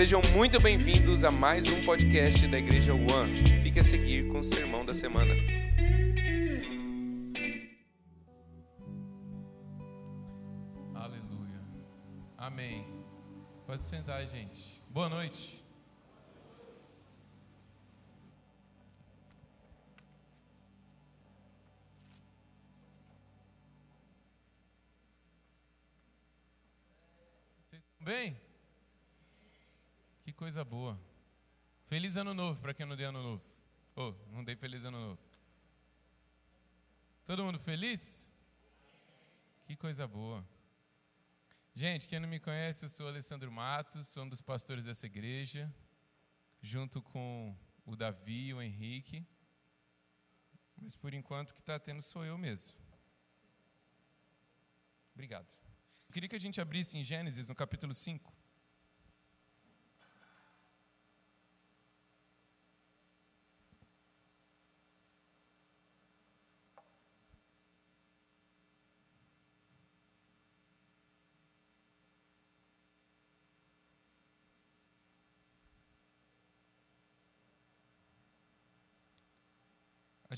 [0.00, 3.60] Sejam muito bem-vindos a mais um podcast da Igreja One.
[3.62, 5.34] Fique a seguir com o sermão da semana.
[10.94, 11.60] Aleluia.
[12.38, 12.86] Amém.
[13.66, 14.82] Pode sentar, gente.
[14.88, 15.62] Boa noite.
[28.00, 28.49] Bem?
[30.22, 31.00] Que coisa boa.
[31.86, 33.42] Feliz ano novo para quem não deu ano novo.
[33.96, 35.20] Oh, não dei feliz ano novo.
[37.24, 38.30] Todo mundo feliz?
[39.66, 40.44] Que coisa boa.
[41.74, 45.72] Gente, quem não me conhece, eu sou Alessandro Matos, sou um dos pastores dessa igreja,
[46.60, 47.56] junto com
[47.86, 49.24] o Davi e o Henrique.
[50.76, 52.74] Mas por enquanto que está tendo sou eu mesmo.
[55.14, 55.52] Obrigado.
[56.08, 58.39] Eu queria que a gente abrisse em Gênesis, no capítulo 5.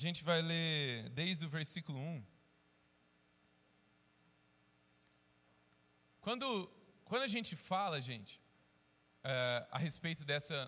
[0.03, 2.27] Gente vai ler desde o versículo 1.
[6.21, 6.47] Quando,
[7.05, 8.41] quando a gente fala, gente,
[9.23, 10.59] é, a respeito dessa,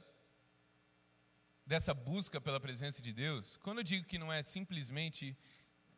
[1.66, 5.36] dessa busca pela presença de Deus, quando eu digo que não é simplesmente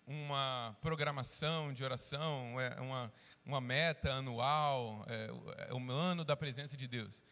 [0.07, 3.13] uma programação de oração, é uma,
[3.45, 7.23] uma meta anual, é, é um ano da presença de Deus.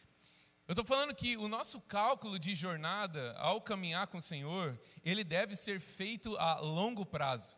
[0.67, 5.23] Eu estou falando que o nosso cálculo de jornada ao caminhar com o Senhor, ele
[5.23, 7.55] deve ser feito a longo prazo.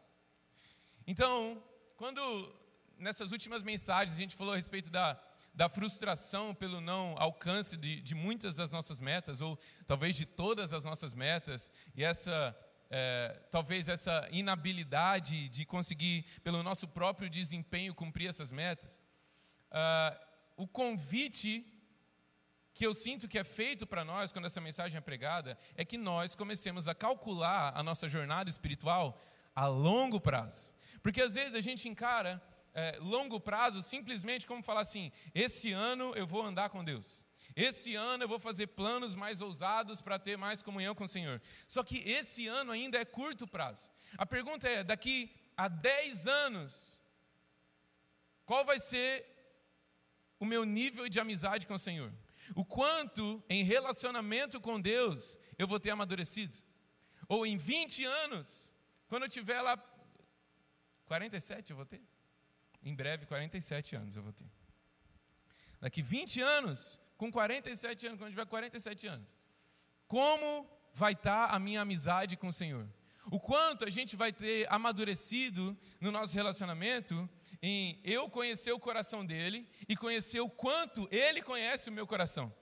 [1.07, 1.63] Então,
[1.97, 2.21] quando
[2.99, 5.17] nessas últimas mensagens a gente falou a respeito da,
[5.55, 10.73] da frustração pelo não alcance de, de muitas das nossas metas, ou talvez de todas
[10.73, 12.59] as nossas metas, e essa
[12.91, 18.99] é, talvez essa inabilidade de conseguir, pelo nosso próprio desempenho, cumprir essas metas,
[19.71, 20.27] uh,
[20.57, 21.76] o convite
[22.77, 25.97] que eu sinto que é feito para nós quando essa mensagem é pregada é que
[25.97, 29.19] nós comecemos a calcular a nossa jornada espiritual
[29.55, 30.75] a longo prazo.
[31.03, 32.41] Porque às vezes a gente encara
[32.75, 37.25] é, longo prazo simplesmente como falar assim: esse ano eu vou andar com Deus.
[37.55, 41.41] Esse ano eu vou fazer planos mais ousados para ter mais comunhão com o Senhor.
[41.67, 43.91] Só que esse ano ainda é curto prazo.
[44.19, 47.01] A pergunta é: daqui a 10 anos,
[48.45, 49.25] qual vai ser
[50.39, 52.13] o meu nível de amizade com o Senhor?
[52.55, 56.57] O quanto em relacionamento com Deus eu vou ter amadurecido.
[57.29, 58.71] Ou em 20 anos,
[59.09, 59.77] quando eu tiver lá
[61.07, 62.03] 47 eu vou ter.
[62.83, 64.47] Em breve 47 anos eu vou ter.
[65.81, 69.29] Daqui 20 anos, com 47 anos, quando eu tiver 47 anos,
[70.07, 72.89] como vai estar a minha amizade com o Senhor?
[73.31, 77.29] O quanto a gente vai ter amadurecido no nosso relacionamento
[77.63, 82.53] em eu conhecer o coração dele e conhecer o quanto ele conhece o meu coração.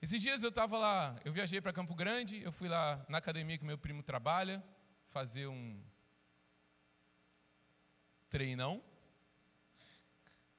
[0.00, 3.56] Esses dias eu estava lá, eu viajei para Campo Grande, eu fui lá na academia
[3.56, 4.62] que meu primo trabalha,
[5.06, 5.80] fazer um
[8.28, 8.82] treinão.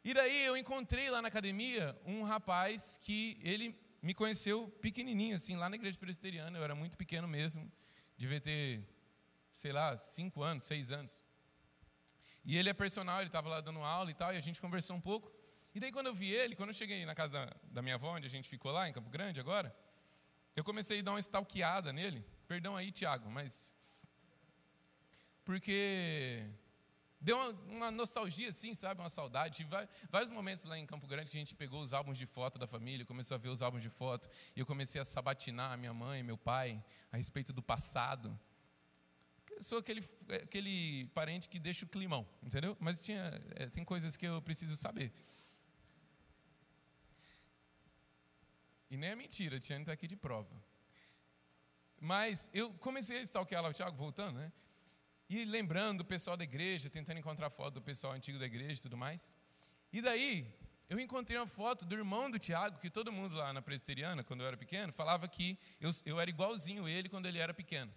[0.04, 5.56] E daí eu encontrei lá na academia um rapaz que ele me conheceu pequenininho, assim,
[5.56, 7.72] lá na igreja presbiteriana, eu era muito pequeno mesmo,
[8.18, 8.86] devia ter,
[9.54, 11.23] sei lá, cinco anos, seis anos.
[12.46, 14.96] E ele é personal, ele estava lá dando aula e tal, e a gente conversou
[14.96, 15.32] um pouco.
[15.74, 18.28] E daí quando eu vi ele, quando eu cheguei na casa da, minha avó, onde
[18.28, 19.76] a gente ficou lá, em Campo Grande agora,
[20.56, 22.24] eu comecei a dar uma stalkeada nele.
[22.48, 23.74] Perdão aí, Tiago, mas...
[25.44, 26.46] Porque
[27.20, 29.02] deu uma, uma, nostalgia, assim, sabe?
[29.02, 29.58] Uma saudade.
[29.58, 29.70] Tive
[30.10, 32.68] vários momentos lá em Campo Grande que a gente pegou os álbuns de foto da
[32.68, 35.94] família, começou a ver os álbuns de foto, e eu comecei a sabatinar a minha
[35.94, 38.38] mãe, meu pai, a respeito do passado.
[39.64, 40.04] Sou aquele,
[40.44, 42.76] aquele parente que deixa o climão, entendeu?
[42.82, 45.14] Mas tinha, é, tem coisas que eu preciso saber.
[48.92, 50.54] E nem é mentira, Tiane está aqui de prova.
[52.00, 54.52] Mas eu comecei a stalkear lá o Tiago, voltando, né?
[55.30, 58.84] E lembrando do pessoal da igreja, tentando encontrar foto do pessoal antigo da igreja e
[58.84, 59.34] tudo mais.
[59.94, 60.46] E daí,
[60.90, 64.42] eu encontrei uma foto do irmão do Tiago, que todo mundo lá na presbiteriana, quando
[64.42, 67.92] eu era pequeno, falava que eu, eu era igualzinho ele quando ele era pequeno.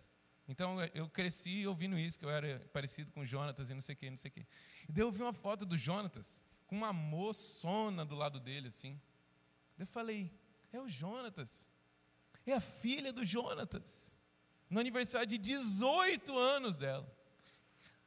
[0.49, 3.99] Então eu cresci ouvindo isso, que eu era parecido com Jonatas e não sei o
[3.99, 4.47] que, não sei o que.
[4.89, 9.01] E daí eu vi uma foto do Jonatas com uma moçona do lado dele, assim.
[9.79, 10.33] Eu falei,
[10.73, 11.69] é o Jonatas.
[12.45, 14.15] É a filha do Jonatas.
[14.71, 17.13] No aniversário de 18 anos dela.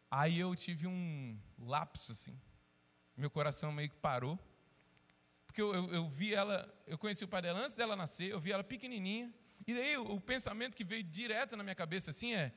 [0.09, 2.39] Aí eu tive um lapso, assim.
[3.15, 4.39] Meu coração meio que parou.
[5.45, 8.39] Porque eu, eu, eu, vi ela, eu conheci o pai dela antes dela nascer, eu
[8.39, 9.33] vi ela pequenininha,
[9.67, 12.53] e daí o, o pensamento que veio direto na minha cabeça assim é: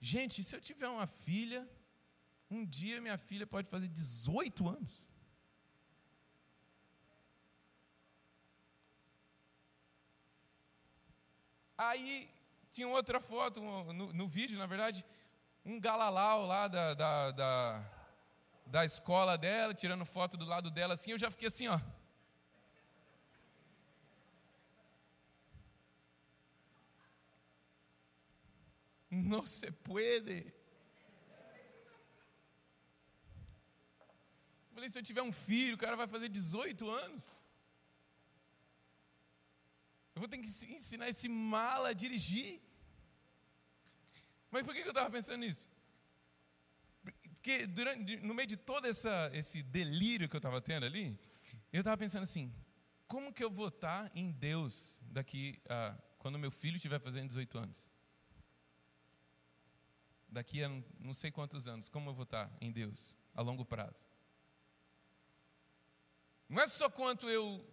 [0.00, 1.68] gente, se eu tiver uma filha,
[2.50, 5.06] um dia minha filha pode fazer 18 anos.
[11.76, 12.30] Aí
[12.72, 15.04] tinha outra foto no, no vídeo, na verdade,
[15.64, 17.92] um galalau lá da, da, da,
[18.66, 21.78] da escola dela, tirando foto do lado dela assim, eu já fiquei assim, ó.
[29.16, 30.54] Não se puede.
[34.76, 37.42] falei, se eu tiver um filho, o cara vai fazer 18 anos.
[40.14, 42.60] Eu vou ter que ensinar esse mala a dirigir.
[44.50, 45.68] Mas por que eu estava pensando nisso?
[47.02, 51.18] Porque durante, no meio de todo essa, esse delírio que eu estava tendo ali,
[51.72, 52.52] eu estava pensando assim:
[53.06, 57.58] como que eu vou estar em Deus daqui a quando meu filho estiver fazendo 18
[57.58, 57.95] anos?
[60.36, 60.68] Daqui a
[61.00, 64.04] não sei quantos anos, como eu vou estar em Deus a longo prazo?
[66.46, 67.66] Não é só quanto eu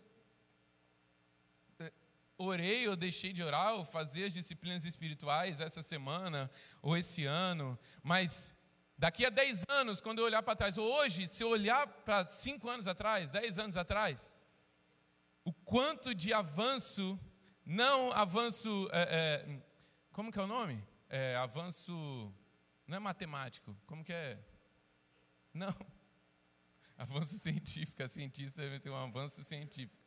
[2.38, 6.50] orei ou deixei de orar, ou fazer as disciplinas espirituais essa semana
[6.82, 8.56] ou esse ano, mas
[8.98, 12.30] daqui a 10 anos, quando eu olhar para trás, ou hoje, se eu olhar para
[12.30, 14.34] 5 anos atrás, 10 anos atrás,
[15.44, 17.20] o quanto de avanço,
[17.66, 19.02] não avanço, é,
[19.50, 19.62] é,
[20.14, 20.82] como que é o nome?
[21.10, 22.34] É, avanço,
[22.88, 24.40] não é matemático, como que é?
[25.54, 25.76] Não,
[26.98, 30.04] avanço científico, a cientista deve ter um avanço científico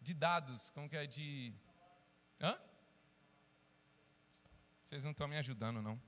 [0.00, 1.52] de dados, como que é de.
[2.40, 2.56] Hã?
[4.84, 6.00] Vocês não estão me ajudando, não.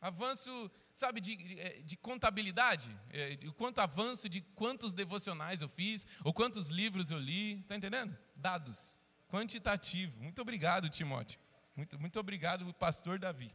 [0.00, 0.50] Avanço,
[0.92, 1.36] sabe, de,
[1.84, 7.18] de contabilidade, é, o quanto avanço de quantos devocionais eu fiz, ou quantos livros eu
[7.20, 8.18] li, está entendendo?
[8.34, 8.98] Dados,
[9.28, 10.20] quantitativo.
[10.20, 11.38] Muito obrigado, Timóteo.
[11.76, 13.54] Muito, muito obrigado, pastor Davi.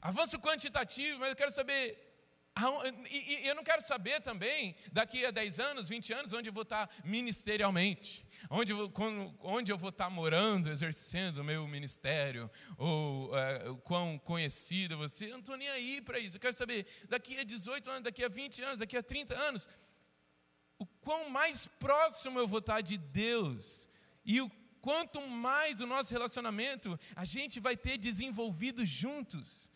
[0.00, 2.06] Avanço quantitativo, mas eu quero saber
[3.10, 6.62] e eu não quero saber também, daqui a 10 anos, 20 anos, onde eu vou
[6.62, 8.72] estar ministerialmente, onde
[9.40, 15.26] onde eu vou estar morando, exercendo o meu ministério, ou é, o quão conhecido você.
[15.26, 16.38] Eu não estou nem aí para isso.
[16.38, 19.68] Eu quero saber, daqui a 18 anos, daqui a 20 anos, daqui a 30 anos,
[20.78, 23.86] o quão mais próximo eu vou estar de Deus,
[24.24, 24.50] e o
[24.80, 29.68] quanto mais o nosso relacionamento a gente vai ter desenvolvido juntos.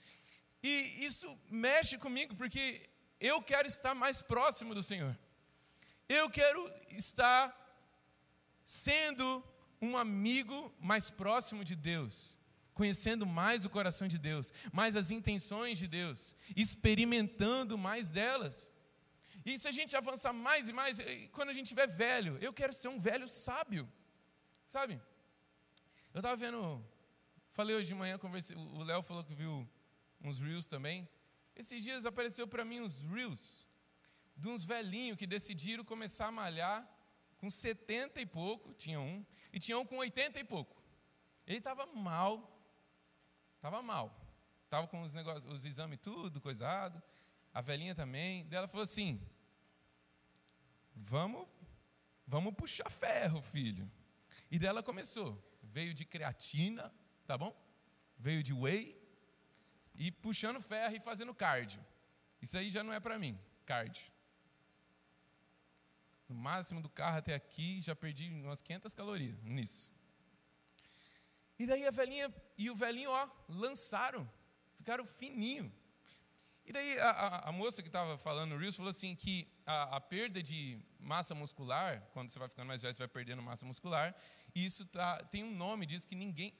[0.62, 5.18] E isso mexe comigo, porque eu quero estar mais próximo do Senhor.
[6.08, 6.60] Eu quero
[6.90, 7.56] estar
[8.64, 9.44] sendo
[9.80, 12.38] um amigo mais próximo de Deus,
[12.74, 18.70] conhecendo mais o coração de Deus, mais as intenções de Deus, experimentando mais delas.
[19.44, 20.98] E se a gente avançar mais e mais,
[21.32, 23.90] quando a gente estiver velho, eu quero ser um velho sábio,
[24.66, 25.00] sabe?
[26.12, 26.84] Eu estava vendo,
[27.50, 29.66] falei hoje de manhã, conversei, o Léo falou que viu
[30.22, 31.08] uns reels também.
[31.54, 33.66] Esses dias apareceu para mim uns reels
[34.36, 36.88] de uns velhinhos que decidiram começar a malhar
[37.36, 40.82] com 70 e pouco, tinha um, e tinha um com 80 e pouco.
[41.46, 42.64] Ele estava mal,
[43.56, 44.16] estava mal.
[44.64, 47.02] Estava com os negócios, os exames tudo coisado,
[47.52, 48.46] a velhinha também.
[48.46, 49.20] Daí ela falou assim:
[50.94, 51.48] "Vamos,
[52.26, 53.90] vamos puxar ferro, filho".
[54.50, 55.42] E dela começou.
[55.62, 56.94] Veio de creatina,
[57.26, 57.52] tá bom?
[58.16, 58.99] Veio de whey,
[60.00, 61.84] e puxando ferro e fazendo cardio.
[62.40, 64.10] Isso aí já não é para mim, cardio.
[66.26, 69.92] No máximo do carro até aqui, já perdi umas 500 calorias nisso.
[71.58, 74.26] E daí a velhinha e o velhinho, ó, lançaram,
[74.72, 75.70] ficaram fininho.
[76.64, 79.96] E daí a, a, a moça que estava falando no Reels falou assim que a,
[79.96, 83.66] a, perda de massa muscular, quando você vai ficando mais velho, você vai perdendo massa
[83.66, 84.14] muscular,
[84.54, 86.54] e isso tá, tem um nome, diz que ninguém.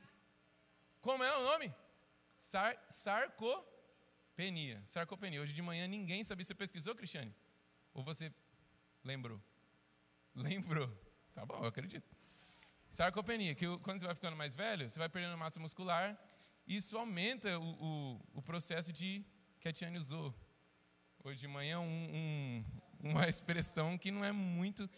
[1.01, 1.75] Como é o nome?
[2.41, 4.83] Sar, sarcopenia.
[4.87, 5.43] Sarcopenia.
[5.43, 6.43] Hoje de manhã ninguém sabia.
[6.43, 7.37] Você pesquisou, Cristiane?
[7.93, 8.33] Ou você
[9.05, 9.39] lembrou?
[10.35, 10.89] Lembrou.
[11.35, 12.09] Tá bom, eu acredito.
[12.89, 16.19] Sarcopenia, que quando você vai ficando mais velho, você vai perdendo massa muscular.
[16.67, 19.23] Isso aumenta o, o, o processo de
[19.61, 20.35] que a Tiane usou.
[21.23, 22.65] Hoje de manhã, um, um,
[23.01, 24.89] uma expressão que não é muito.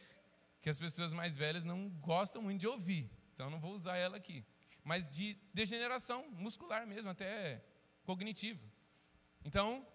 [0.60, 3.10] que as pessoas mais velhas não gostam muito de ouvir.
[3.34, 4.44] Então, não vou usar ela aqui
[4.84, 7.64] mas de degeneração muscular mesmo, até
[8.04, 8.62] cognitivo.
[9.44, 9.86] Então,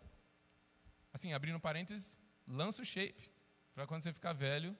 [1.14, 3.32] assim, abrindo parênteses, lança o shape,
[3.74, 4.76] para quando você ficar velho,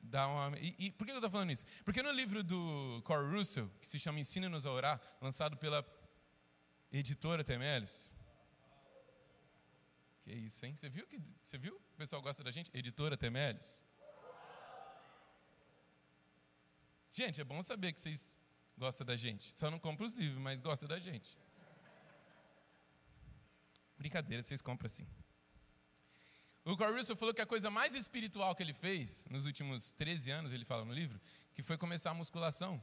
[0.00, 0.58] dar uma.
[0.58, 1.64] E, e por que eu estou falando isso?
[1.84, 5.84] Porque no livro do Corey Russell, que se chama Ensina-nos a Orar, lançado pela
[6.90, 8.10] editora Temelis,
[10.24, 10.74] Que isso, hein?
[10.74, 11.76] Você viu que você viu?
[11.76, 12.70] O pessoal gosta da gente?
[12.72, 13.80] Editora Temélios.
[17.12, 18.38] Gente, é bom saber que vocês
[18.78, 19.52] gostam da gente.
[19.58, 21.36] Só não compram os livros, mas gostam da gente.
[23.98, 25.06] Brincadeira, vocês compram assim.
[26.64, 30.30] O Carl Russell falou que a coisa mais espiritual que ele fez nos últimos 13
[30.30, 31.20] anos, ele fala no livro,
[31.54, 32.82] que foi começar a musculação.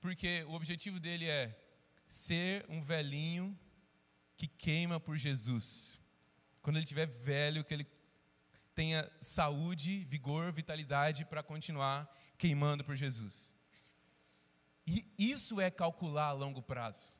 [0.00, 1.58] Porque o objetivo dele é
[2.06, 3.58] ser um velhinho
[4.36, 5.98] que queima por Jesus.
[6.60, 7.86] Quando ele estiver velho, que ele
[8.74, 13.51] tenha saúde, vigor, vitalidade para continuar queimando por Jesus.
[14.86, 17.14] E isso é calcular a longo prazo.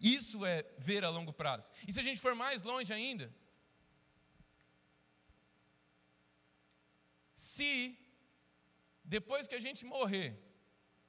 [0.00, 1.72] Isso é ver a longo prazo.
[1.86, 3.34] E se a gente for mais longe ainda,
[7.34, 7.98] se
[9.02, 10.38] depois que a gente morrer,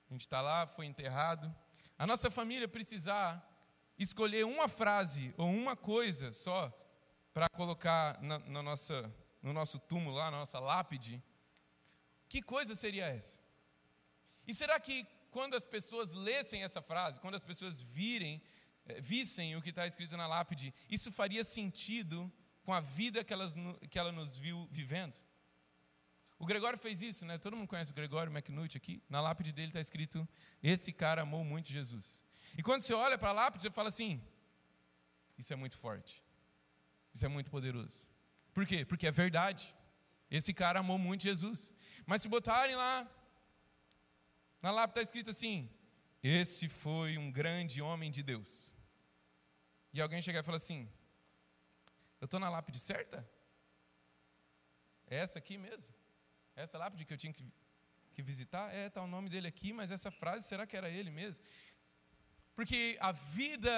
[0.09, 1.53] a gente está lá, foi enterrado,
[1.97, 3.45] a nossa família precisar
[3.97, 6.73] escolher uma frase ou uma coisa só
[7.33, 11.21] para colocar na, na nossa, no nosso túmulo lá, na nossa lápide,
[12.27, 13.37] que coisa seria essa?
[14.49, 18.41] E será que quando as pessoas lessem essa frase, quando as pessoas virem,
[18.87, 22.17] eh, vissem o que está escrito na lápide, isso faria sentido
[22.63, 23.53] com a vida que, elas,
[23.91, 25.13] que ela nos viu vivendo?
[26.39, 27.37] O Gregório fez isso, né?
[27.37, 29.03] Todo mundo conhece o Gregório McNulty aqui.
[29.07, 30.27] Na lápide dele está escrito:
[30.63, 32.07] Esse cara amou muito Jesus.
[32.57, 34.19] E quando você olha para a lápide, você fala assim:
[35.37, 36.23] Isso é muito forte.
[37.13, 38.07] Isso é muito poderoso.
[38.51, 38.83] Por quê?
[38.83, 39.75] Porque é verdade.
[40.31, 41.69] Esse cara amou muito Jesus.
[42.07, 43.07] Mas se botarem lá,
[44.61, 45.69] na lápide está escrito assim:
[46.21, 48.73] Esse foi um grande homem de Deus.
[49.93, 50.89] E alguém chegar e falar assim:
[52.19, 53.27] Eu estou na lápide certa?
[55.07, 55.93] É essa aqui mesmo?
[56.55, 57.43] Essa lápide que eu tinha que,
[58.13, 61.09] que visitar, é, está o nome dele aqui, mas essa frase, será que era ele
[61.09, 61.43] mesmo?
[62.53, 63.73] Porque a vida,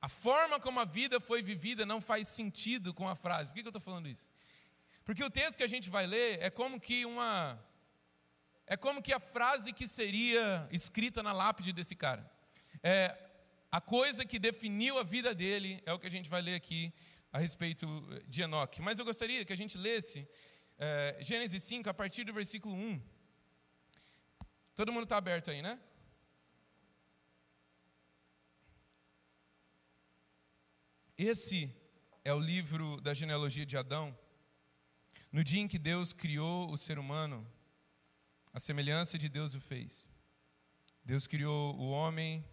[0.00, 3.50] a forma como a vida foi vivida não faz sentido com a frase.
[3.50, 4.28] Por que, que eu estou falando isso?
[5.04, 7.62] Porque o texto que a gente vai ler é como que uma.
[8.66, 12.30] É como que a frase que seria escrita na lápide desse cara.
[12.82, 13.16] É,
[13.70, 16.92] a coisa que definiu a vida dele é o que a gente vai ler aqui
[17.32, 17.86] a respeito
[18.26, 18.80] de Enoque.
[18.80, 20.26] Mas eu gostaria que a gente lesse
[20.78, 23.02] é, Gênesis 5, a partir do versículo 1.
[24.74, 25.78] Todo mundo está aberto aí, né?
[31.16, 31.70] Esse
[32.24, 34.16] é o livro da genealogia de Adão.
[35.30, 37.46] No dia em que Deus criou o ser humano,
[38.54, 40.08] a semelhança de Deus o fez.
[41.04, 42.44] Deus criou o homem,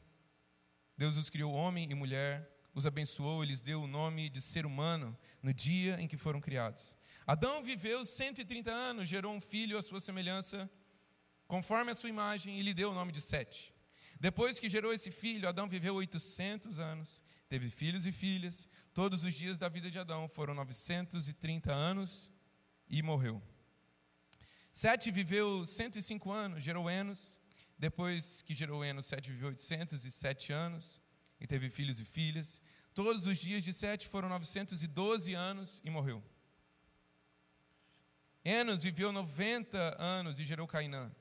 [0.97, 5.15] Deus os criou homem e mulher, os abençoou lhes deu o nome de ser humano
[5.43, 6.95] no dia em que foram criados.
[7.27, 10.67] Adão viveu 130 anos, gerou um filho à sua semelhança,
[11.47, 13.71] conforme a sua imagem, e lhe deu o nome de Sete.
[14.19, 18.67] Depois que gerou esse filho, Adão viveu 800 anos, teve filhos e filhas.
[18.91, 22.31] Todos os dias da vida de Adão foram 930 anos
[22.89, 23.41] e morreu.
[24.71, 27.39] Sete viveu 105 anos, gerou Enos.
[27.77, 31.01] Depois que gerou Enos, Sete viveu 807 anos
[31.39, 32.61] e teve filhos e filhas.
[32.93, 36.23] Todos os dias de Sete foram 912 anos e morreu.
[38.43, 41.11] Enos viveu 90 anos e gerou Cainã.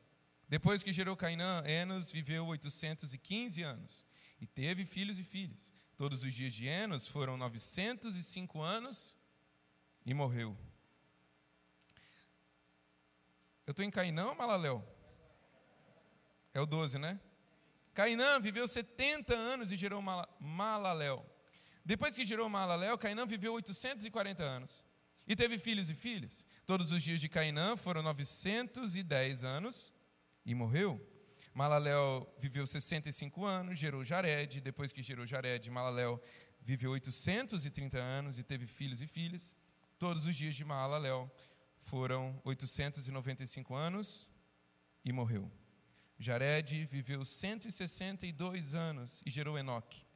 [0.49, 4.07] Depois que gerou Cainã, Enos viveu 815 anos
[4.41, 5.73] e teve filhos e filhas.
[5.97, 9.17] Todos os dias de Enos foram 905 anos
[10.07, 10.57] e morreu.
[13.71, 14.85] Eu estou em Cainã Malaléu?
[16.53, 17.21] É o 12, né?
[17.95, 20.03] Cainã viveu 70 anos e gerou
[20.41, 21.25] Malaléu.
[21.85, 24.85] Depois que gerou Malaléu, Cainã viveu 840 anos
[25.25, 26.45] e teve filhos e filhas.
[26.67, 29.93] Todos os dias de Cainã foram 910 anos
[30.45, 31.01] e morreu.
[31.55, 34.61] Malaléu viveu 65 anos, gerou Jared.
[34.61, 36.21] Depois que gerou Jared, Malaléu
[36.61, 39.57] viveu 830 anos e teve filhos e filhas.
[39.97, 41.31] Todos os dias de Malaléu
[41.91, 44.29] foram 895 anos
[45.05, 45.51] e morreu.
[46.17, 50.07] Jared viveu 162 anos e gerou Enoque.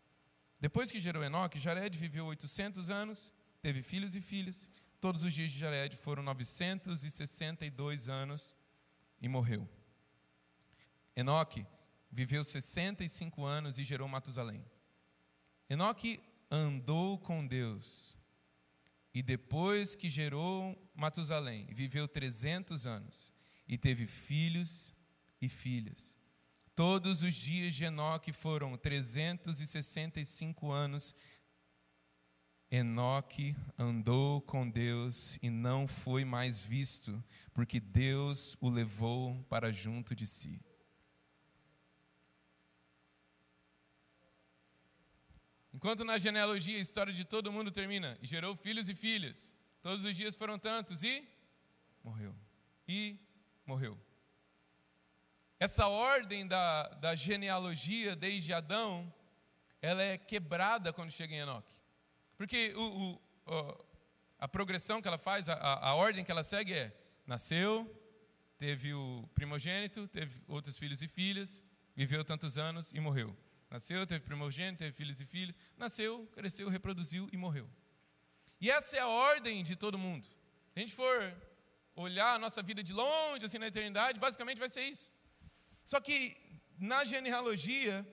[0.61, 4.71] Depois que gerou Enoque, Jared viveu 800 anos, teve filhos e filhas.
[5.01, 8.55] Todos os dias de Jared foram 962 anos
[9.21, 9.69] e morreu.
[11.17, 11.67] Enoque
[12.09, 14.65] viveu 65 anos e gerou Matusalém.
[15.69, 18.14] Enoque andou com Deus
[19.15, 23.33] e depois que gerou Matusalém, viveu 300 anos
[23.69, 24.93] e teve filhos
[25.41, 26.19] e filhas.
[26.75, 31.15] Todos os dias de Enoque foram 365 anos
[32.71, 40.13] Enoque andou com Deus e não foi mais visto, porque Deus o levou para junto
[40.13, 40.61] de si.
[45.85, 49.55] Enquanto na genealogia a história de todo mundo termina, e gerou filhos e filhas.
[49.83, 51.29] Todos os dias foram tantos e
[52.03, 52.35] morreu.
[52.89, 53.21] E
[53.67, 54.01] morreu.
[55.61, 59.13] Essa ordem da, da genealogia desde Adão,
[59.83, 61.79] ela é quebrada quando chega em Enoque.
[62.39, 63.85] Porque o, o,
[64.39, 67.95] a progressão que ela faz, a, a ordem que ela segue é: nasceu,
[68.57, 71.63] teve o primogênito, teve outros filhos e filhas,
[71.95, 73.37] viveu tantos anos e morreu.
[73.75, 77.69] Nasceu, teve primogênito, teve filhos e filhas, nasceu, cresceu, reproduziu e morreu.
[78.61, 80.25] E essa é a ordem de todo mundo.
[80.71, 81.17] Se a gente for
[81.97, 85.11] olhar a nossa vida de longe, assim na eternidade, basicamente vai ser isso.
[85.85, 86.37] Só que
[86.79, 88.07] na genealogia,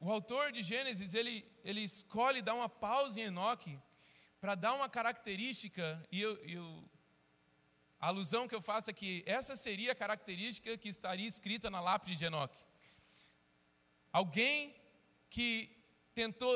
[0.00, 3.78] o autor de Gênesis, ele, ele escolhe dar uma pausa em Enoque
[4.40, 6.90] para dar uma característica, e eu, eu,
[8.00, 11.82] a alusão que eu faço é que essa seria a característica que estaria escrita na
[11.82, 12.69] lápide de Enoque.
[14.12, 14.74] Alguém
[15.28, 15.70] que
[16.14, 16.52] tentou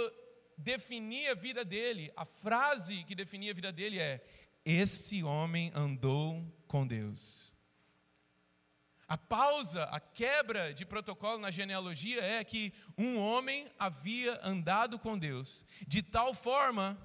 [0.57, 4.25] definir a vida dele, a frase que definia a vida dele é:
[4.65, 7.53] Esse homem andou com Deus.
[9.07, 15.19] A pausa, a quebra de protocolo na genealogia é que um homem havia andado com
[15.19, 16.99] Deus de tal forma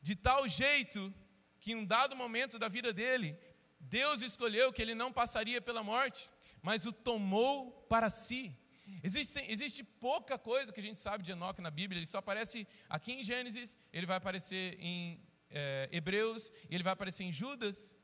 [0.00, 1.12] de tal jeito
[1.58, 3.36] que em um dado momento da vida dele,
[3.80, 6.30] Deus escolheu que ele não passaria pela morte,
[6.62, 8.56] mas o tomou para si.
[9.02, 12.66] Existe, existe pouca coisa que a gente sabe de Enoque na Bíblia, ele só aparece
[12.88, 17.94] aqui em Gênesis, ele vai aparecer em é, Hebreus, ele vai aparecer em Judas,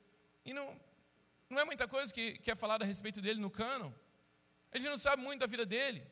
[0.45, 0.81] e não,
[1.49, 3.93] não é muita coisa que, que é falada a respeito dele no cânon.
[4.73, 6.03] A gente não sabe muito da vida dele.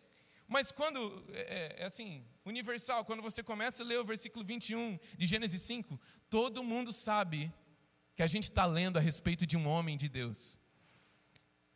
[0.46, 4.98] Mas quando, é, é, é, assim, universal, quando você começa a ler o versículo 21
[5.16, 5.98] de Gênesis 5,
[6.28, 7.52] todo mundo sabe
[8.16, 10.58] que a gente está lendo a respeito de um homem de Deus.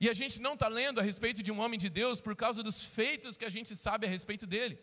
[0.05, 2.63] E a gente não está lendo a respeito de um homem de Deus por causa
[2.63, 4.79] dos feitos que a gente sabe a respeito dele,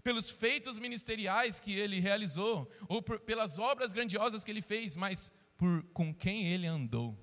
[0.00, 5.32] pelos feitos ministeriais que ele realizou, ou por, pelas obras grandiosas que ele fez, mas
[5.58, 7.18] por com quem ele andou.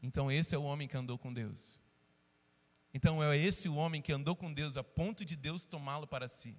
[0.00, 1.82] Então, esse é o homem que andou com Deus.
[2.94, 6.28] Então é esse o homem que andou com Deus a ponto de Deus tomá-lo para
[6.28, 6.56] si.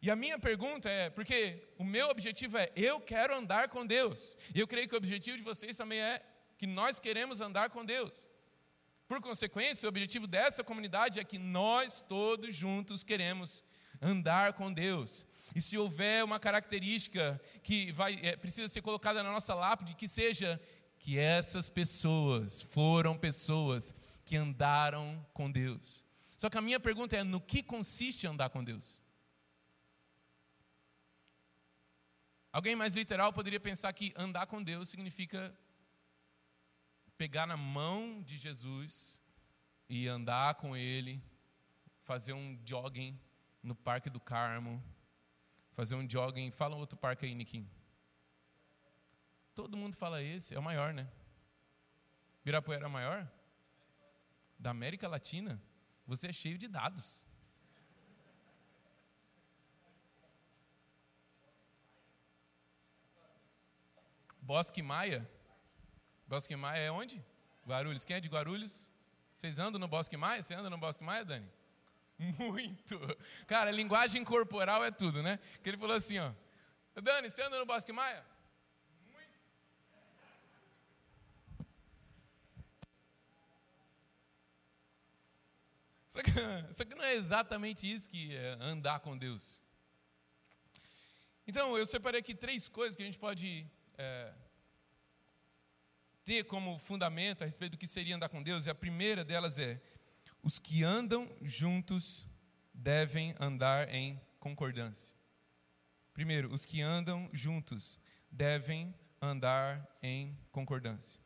[0.00, 4.36] E a minha pergunta é, porque o meu objetivo é, eu quero andar com Deus.
[4.54, 6.22] E eu creio que o objetivo de vocês também é
[6.62, 8.12] que nós queremos andar com Deus.
[9.08, 13.64] Por consequência, o objetivo dessa comunidade é que nós todos juntos queremos
[14.00, 15.26] andar com Deus.
[15.56, 20.06] E se houver uma característica que vai, é, precisa ser colocada na nossa lápide, que
[20.06, 20.60] seja
[21.00, 23.92] que essas pessoas foram pessoas
[24.24, 26.06] que andaram com Deus.
[26.38, 29.02] Só que a minha pergunta é: no que consiste andar com Deus?
[32.52, 35.52] Alguém mais literal poderia pensar que andar com Deus significa
[37.22, 39.20] pegar na mão de Jesus
[39.88, 41.22] e andar com Ele,
[42.00, 43.16] fazer um jogging
[43.62, 44.82] no Parque do Carmo,
[45.70, 46.50] fazer um jogging.
[46.50, 47.70] Fala outro parque aí, Niquim.
[49.54, 51.08] Todo mundo fala esse, é o maior, né?
[52.44, 53.30] Birapuera é o maior?
[54.58, 55.62] da América Latina,
[56.04, 57.26] você é cheio de dados.
[64.40, 65.28] Bosque Maia.
[66.32, 67.22] Bosque Maia é onde?
[67.66, 68.06] Guarulhos.
[68.06, 68.90] Quem é de Guarulhos?
[69.36, 70.42] Vocês andam no Bosque Maia?
[70.42, 71.46] Você anda no Bosque Maia, Dani?
[72.38, 72.98] Muito.
[73.46, 75.38] Cara, linguagem corporal é tudo, né?
[75.62, 76.32] Que ele falou assim, ó.
[76.94, 78.24] Dani, você anda no Bosque Maia?
[86.08, 86.30] Só que,
[86.72, 89.60] só que não é exatamente isso que é andar com Deus.
[91.46, 93.66] Então, eu separei aqui três coisas que a gente pode
[93.98, 94.32] é,
[96.24, 98.66] ter como fundamento a respeito do que seria andar com Deus.
[98.66, 99.80] E a primeira delas é:
[100.42, 102.26] os que andam juntos
[102.72, 105.16] devem andar em concordância.
[106.12, 107.98] Primeiro, os que andam juntos
[108.30, 111.20] devem andar em concordância.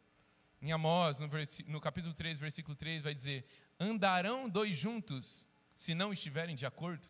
[0.60, 1.28] Em Amós, no,
[1.66, 3.46] no capítulo 3, versículo 3, vai dizer:
[3.78, 7.08] Andarão dois juntos se não estiverem de acordo?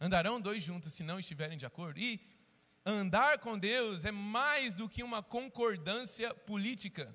[0.00, 2.00] Andarão dois juntos se não estiverem de acordo?
[2.00, 2.20] E
[2.84, 7.14] andar com Deus é mais do que uma concordância política,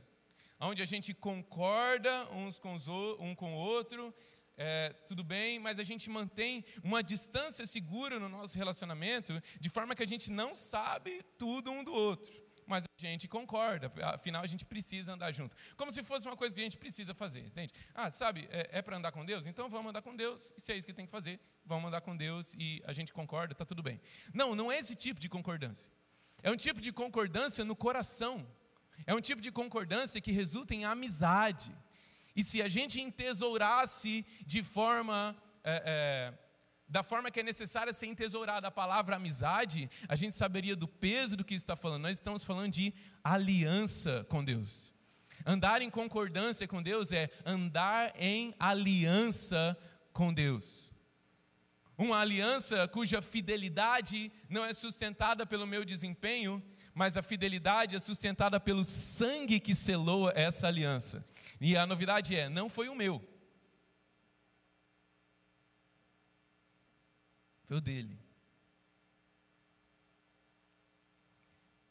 [0.59, 4.13] onde a gente concorda uns com os, um com o outro,
[4.57, 9.95] é, tudo bem, mas a gente mantém uma distância segura no nosso relacionamento, de forma
[9.95, 14.47] que a gente não sabe tudo um do outro mas a gente concorda, afinal a
[14.47, 15.55] gente precisa andar junto.
[15.75, 17.73] Como se fosse uma coisa que a gente precisa fazer, entende?
[17.93, 19.45] Ah, sabe, é, é para andar com Deus?
[19.45, 22.01] Então vamos andar com Deus, e se é isso que tem que fazer, vamos andar
[22.01, 23.99] com Deus e a gente concorda, está tudo bem.
[24.33, 25.89] Não, não é esse tipo de concordância.
[26.43, 28.47] É um tipo de concordância no coração.
[29.05, 31.75] É um tipo de concordância que resulta em amizade.
[32.35, 36.44] E se a gente entesourasse de forma é, é,
[36.87, 41.35] da forma que é necessária ser entesourada a palavra amizade, a gente saberia do peso
[41.35, 42.03] do que está falando.
[42.03, 42.93] Nós estamos falando de
[43.23, 44.93] aliança com Deus.
[45.45, 49.77] Andar em concordância com Deus é andar em aliança
[50.13, 50.93] com Deus.
[51.97, 56.61] Uma aliança cuja fidelidade não é sustentada pelo meu desempenho,
[56.93, 61.25] mas a fidelidade é sustentada pelo sangue que selou essa aliança.
[61.59, 63.21] E a novidade é: não foi o meu,
[67.65, 68.17] foi o dele.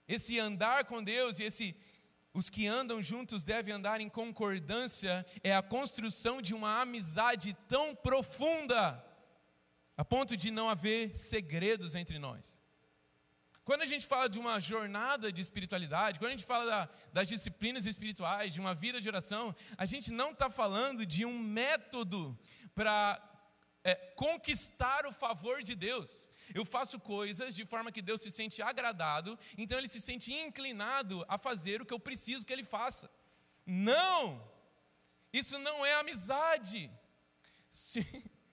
[0.06, 1.76] Esse andar com Deus e esse
[2.32, 7.94] os que andam juntos devem andar em concordância é a construção de uma amizade tão
[7.94, 9.02] profunda
[9.96, 12.60] a ponto de não haver segredos entre nós.
[13.64, 17.28] Quando a gente fala de uma jornada de espiritualidade, quando a gente fala da, das
[17.28, 22.38] disciplinas espirituais, de uma vida de oração, a gente não está falando de um método
[22.74, 23.16] para
[23.85, 26.31] é, conquistar o favor de Deus.
[26.55, 31.25] Eu faço coisas de forma que Deus se sente agradado, então ele se sente inclinado
[31.29, 33.11] a fazer o que eu preciso que ele faça.
[33.66, 34.53] Não!
[35.33, 36.90] Isso não é amizade.
[37.70, 38.01] Se,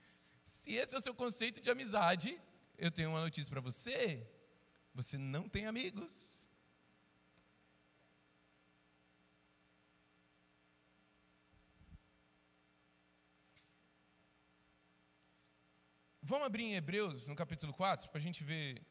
[0.43, 2.39] se esse é o seu conceito de amizade,
[2.77, 4.27] eu tenho uma notícia para você:
[4.93, 6.40] você não tem amigos.
[16.31, 18.81] Vamos abrir em Hebreus, no capítulo 4, para a gente ver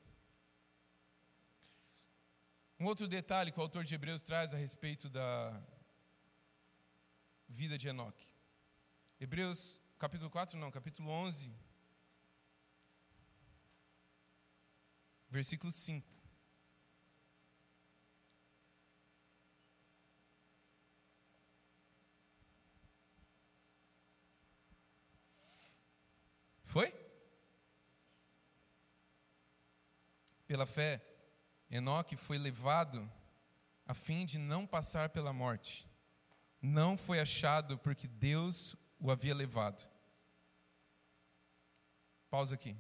[2.78, 5.58] um outro detalhe que o autor de Hebreus traz a respeito da
[7.48, 8.26] vida de Enoque.
[9.18, 11.50] Hebreus, capítulo 4, não, capítulo 11,
[15.30, 16.06] versículo 5.
[26.64, 27.00] Foi?
[30.50, 31.00] Pela fé,
[31.70, 33.08] Enoque foi levado
[33.86, 35.88] a fim de não passar pela morte.
[36.60, 39.88] Não foi achado porque Deus o havia levado.
[42.28, 42.76] Pausa aqui.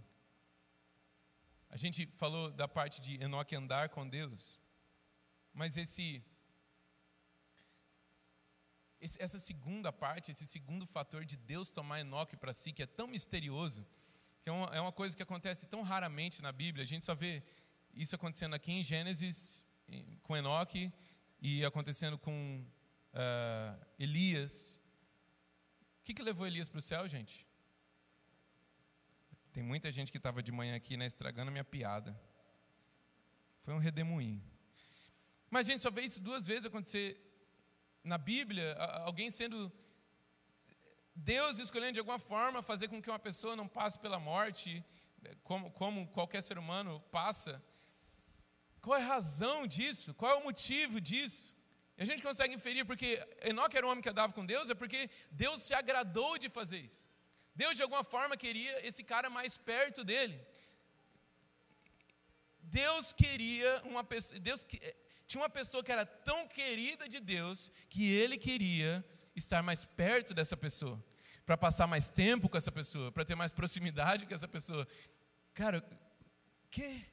[1.68, 4.60] A gente falou da parte de Enoque andar com Deus,
[5.54, 6.20] mas esse,
[9.00, 12.86] esse essa segunda parte, esse segundo fator de Deus tomar Enoque para si, que é
[12.86, 13.86] tão misterioso,
[14.42, 17.14] que é uma, é uma coisa que acontece tão raramente na Bíblia, a gente só
[17.14, 17.44] vê
[17.94, 19.64] isso acontecendo aqui em Gênesis,
[20.22, 20.92] com Enoque,
[21.40, 22.64] e acontecendo com
[23.14, 24.80] uh, Elias.
[26.00, 27.46] O que, que levou Elias para o céu, gente?
[29.52, 32.18] Tem muita gente que estava de manhã aqui, né, estragando a minha piada.
[33.62, 34.42] Foi um redemoinho.
[35.50, 37.20] Mas a gente só vê isso duas vezes acontecer
[38.04, 39.70] na Bíblia, alguém sendo
[41.14, 44.84] Deus escolhendo de alguma forma fazer com que uma pessoa não passe pela morte,
[45.42, 47.62] como, como qualquer ser humano passa.
[48.80, 50.14] Qual é a razão disso?
[50.14, 51.52] Qual é o motivo disso?
[51.98, 53.08] E a gente consegue inferir porque
[53.42, 56.78] Enoque era um homem que andava com Deus, é porque Deus se agradou de fazer
[56.78, 57.04] isso.
[57.54, 60.40] Deus, de alguma forma, queria esse cara mais perto dele.
[62.62, 64.64] Deus queria uma pessoa, Deus
[65.26, 70.32] tinha uma pessoa que era tão querida de Deus que ele queria estar mais perto
[70.32, 71.02] dessa pessoa,
[71.44, 74.86] para passar mais tempo com essa pessoa, para ter mais proximidade com essa pessoa.
[75.52, 75.84] Cara,
[76.70, 77.04] que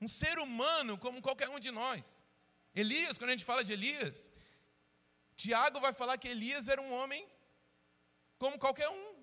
[0.00, 2.24] um ser humano como qualquer um de nós.
[2.74, 4.32] Elias, quando a gente fala de Elias,
[5.36, 7.26] Tiago vai falar que Elias era um homem
[8.38, 9.20] como qualquer um.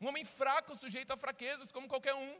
[0.00, 2.30] Um homem fraco, sujeito a fraquezas, como qualquer um.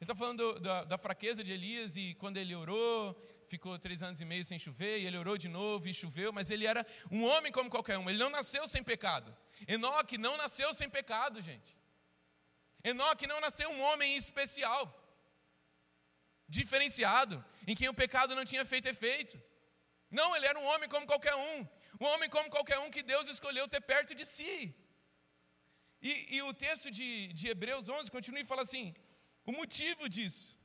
[0.00, 3.14] Ele está falando da, da, fraqueza de Elias e quando ele orou,
[3.46, 6.50] ficou três anos e meio sem chover, e ele orou de novo e choveu, mas
[6.50, 9.34] ele era um homem como qualquer um, ele não nasceu sem pecado.
[9.66, 11.76] Enoque não nasceu sem pecado, gente.
[12.82, 15.01] Enoque não nasceu um homem especial
[16.58, 17.36] diferenciado,
[17.66, 19.36] em quem o pecado não tinha feito efeito.
[20.10, 21.56] Não, ele era um homem como qualquer um,
[22.00, 24.74] um homem como qualquer um que Deus escolheu ter perto de si.
[26.10, 28.94] E, e o texto de, de Hebreus 11 continua e fala assim:
[29.46, 30.58] o motivo disso,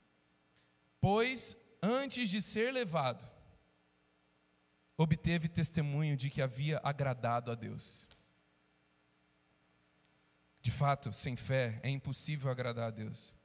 [1.00, 3.30] pois antes de ser levado,
[4.98, 8.08] obteve testemunho de que havia agradado a Deus.
[10.60, 13.37] De fato, sem fé é impossível agradar a Deus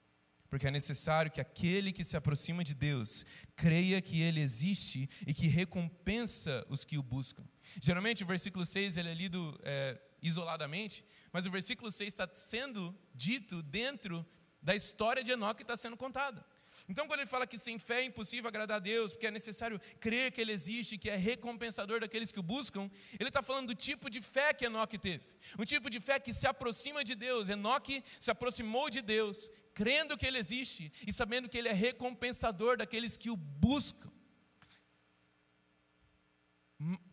[0.52, 3.24] porque é necessário que aquele que se aproxima de Deus
[3.56, 7.42] creia que Ele existe e que recompensa os que o buscam.
[7.80, 12.94] Geralmente o versículo 6 ele é lido é, isoladamente, mas o versículo 6 está sendo
[13.14, 14.26] dito dentro
[14.60, 16.44] da história de Enoque que está sendo contada.
[16.88, 19.80] Então, quando ele fala que sem fé é impossível agradar a Deus, porque é necessário
[20.00, 23.74] crer que Ele existe, que é recompensador daqueles que o buscam, ele está falando do
[23.74, 25.24] tipo de fé que Enoque teve.
[25.58, 27.48] Um tipo de fé que se aproxima de Deus.
[27.48, 32.76] Enoque se aproximou de Deus, crendo que Ele existe e sabendo que Ele é recompensador
[32.76, 34.10] daqueles que o buscam.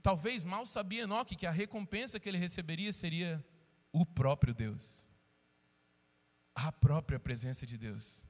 [0.02, 3.46] Talvez mal sabia Enoque que a recompensa que ele receberia seria
[3.92, 5.06] o próprio Deus,
[6.56, 8.22] a própria presença de Deus.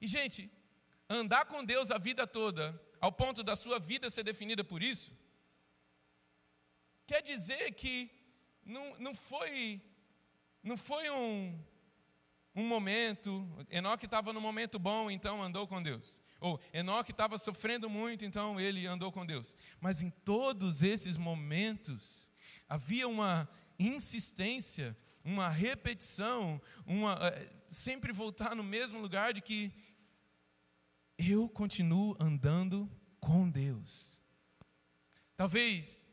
[0.00, 0.50] E, gente,
[1.08, 5.12] andar com Deus a vida toda, ao ponto da sua vida ser definida por isso,
[7.06, 8.10] quer dizer que
[8.64, 9.82] não, não foi,
[10.62, 11.60] não foi um,
[12.54, 16.20] um momento, Enoque estava no momento bom, então andou com Deus.
[16.40, 19.54] Ou Enoque estava sofrendo muito, então ele andou com Deus.
[19.80, 22.28] Mas em todos esses momentos,
[22.68, 29.72] havia uma insistência, uma repetição, uma, eh, sempre voltar no mesmo lugar de que
[31.18, 34.20] eu continuo andando com Deus.
[35.36, 36.06] Talvez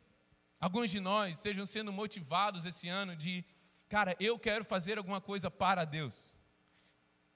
[0.60, 3.46] alguns de nós estejam sendo motivados esse ano de,
[3.88, 6.34] cara, eu quero fazer alguma coisa para Deus.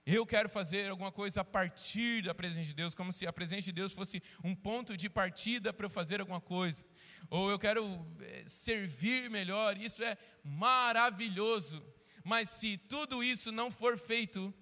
[0.06, 3.62] Eu quero fazer alguma coisa a partir da presença de Deus, como se a presença
[3.62, 6.84] de Deus fosse um ponto de partida para eu fazer alguma coisa.
[7.30, 11.84] Ou eu quero eh, servir melhor, isso é maravilhoso.
[12.24, 14.54] Mas se tudo isso não for feito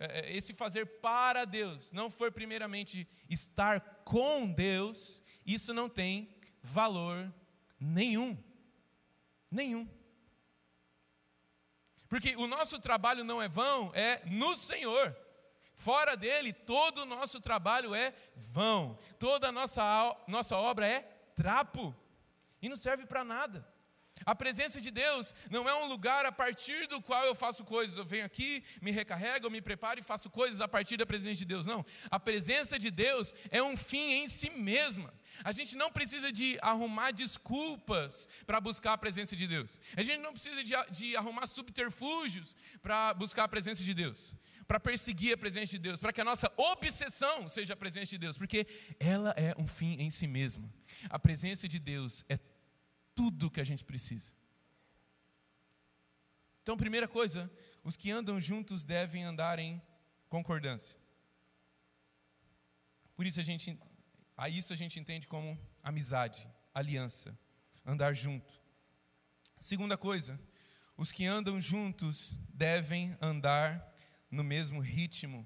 [0.00, 6.36] é, é, esse fazer para Deus não for primeiramente estar com Deus, isso não tem
[6.62, 7.32] valor
[7.80, 8.36] nenhum.
[9.50, 9.88] Nenhum.
[12.08, 15.16] Porque o nosso trabalho não é vão, é no Senhor.
[15.74, 18.98] Fora dele, todo o nosso trabalho é vão.
[19.18, 21.02] Toda a nossa, nossa obra é
[21.36, 21.94] trapo.
[22.60, 23.66] E não serve para nada.
[24.26, 27.96] A presença de Deus não é um lugar a partir do qual eu faço coisas.
[27.96, 31.36] Eu venho aqui, me recarrego, eu me preparo e faço coisas a partir da presença
[31.36, 31.66] de Deus.
[31.66, 31.84] Não.
[32.10, 35.12] A presença de Deus é um fim em si mesma.
[35.44, 39.80] A gente não precisa de arrumar desculpas para buscar a presença de Deus.
[39.96, 44.34] A gente não precisa de, de arrumar subterfúgios para buscar a presença de Deus.
[44.66, 46.00] Para perseguir a presença de Deus.
[46.00, 48.36] Para que a nossa obsessão seja a presença de Deus.
[48.36, 48.66] Porque
[48.98, 50.68] ela é um fim em si mesma.
[51.08, 52.38] A presença de Deus é
[53.14, 54.32] tudo que a gente precisa.
[56.62, 57.50] Então, primeira coisa,
[57.82, 59.80] os que andam juntos devem andar em
[60.28, 60.96] concordância.
[63.16, 63.76] Por isso a gente,
[64.38, 67.36] a isso a gente entende como amizade, aliança,
[67.84, 68.54] andar junto.
[69.60, 70.40] Segunda coisa,
[70.96, 73.92] os que andam juntos devem andar
[74.30, 75.44] no mesmo ritmo.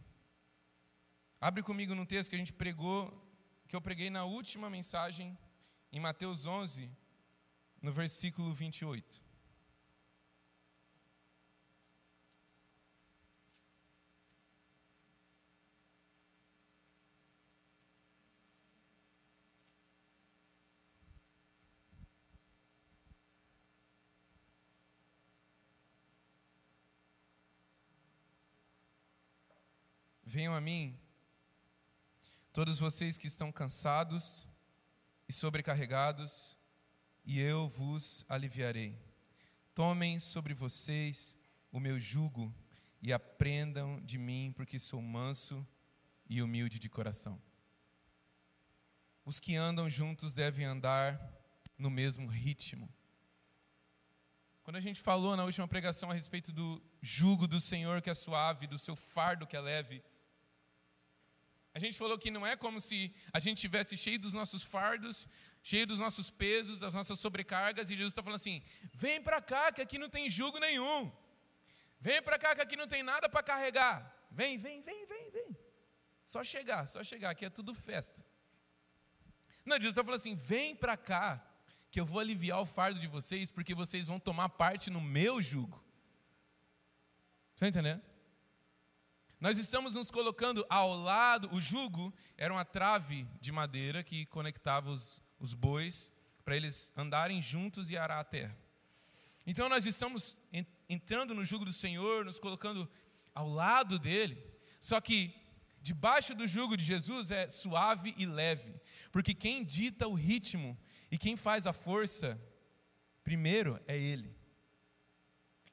[1.40, 3.10] Abre comigo no texto que a gente pregou,
[3.66, 5.38] que eu preguei na última mensagem
[5.90, 6.90] em Mateus 11,
[7.80, 9.24] no versículo 28.
[30.42, 30.98] Venham a mim,
[32.52, 34.44] todos vocês que estão cansados
[35.28, 36.58] e sobrecarregados,
[37.24, 38.98] e eu vos aliviarei.
[39.72, 41.38] Tomem sobre vocês
[41.70, 42.52] o meu jugo
[43.00, 45.64] e aprendam de mim, porque sou manso
[46.28, 47.40] e humilde de coração.
[49.24, 51.20] Os que andam juntos devem andar
[51.78, 52.92] no mesmo ritmo.
[54.64, 58.14] Quando a gente falou na última pregação a respeito do jugo do Senhor que é
[58.14, 60.02] suave, do seu fardo que é leve,
[61.74, 65.26] a gente falou que não é como se a gente tivesse cheio dos nossos fardos,
[65.62, 69.72] cheio dos nossos pesos, das nossas sobrecargas, e Jesus está falando assim: vem para cá
[69.72, 71.10] que aqui não tem jugo nenhum.
[71.98, 74.26] Vem para cá que aqui não tem nada para carregar.
[74.30, 75.56] Vem, vem, vem, vem, vem.
[76.26, 78.24] Só chegar, só chegar, aqui é tudo festa.
[79.64, 81.42] Não, Jesus está falando assim: vem para cá
[81.90, 85.40] que eu vou aliviar o fardo de vocês, porque vocês vão tomar parte no meu
[85.40, 85.82] jugo.
[87.54, 88.02] Está entendendo?
[89.42, 94.88] Nós estamos nos colocando ao lado, o jugo era uma trave de madeira que conectava
[94.88, 96.12] os, os bois
[96.44, 98.56] para eles andarem juntos e arar a terra.
[99.44, 100.36] Então nós estamos
[100.88, 102.88] entrando no jugo do Senhor, nos colocando
[103.34, 104.40] ao lado dele,
[104.78, 105.34] só que
[105.80, 108.72] debaixo do jugo de Jesus é suave e leve,
[109.10, 110.78] porque quem dita o ritmo
[111.10, 112.40] e quem faz a força,
[113.24, 114.36] primeiro é ele.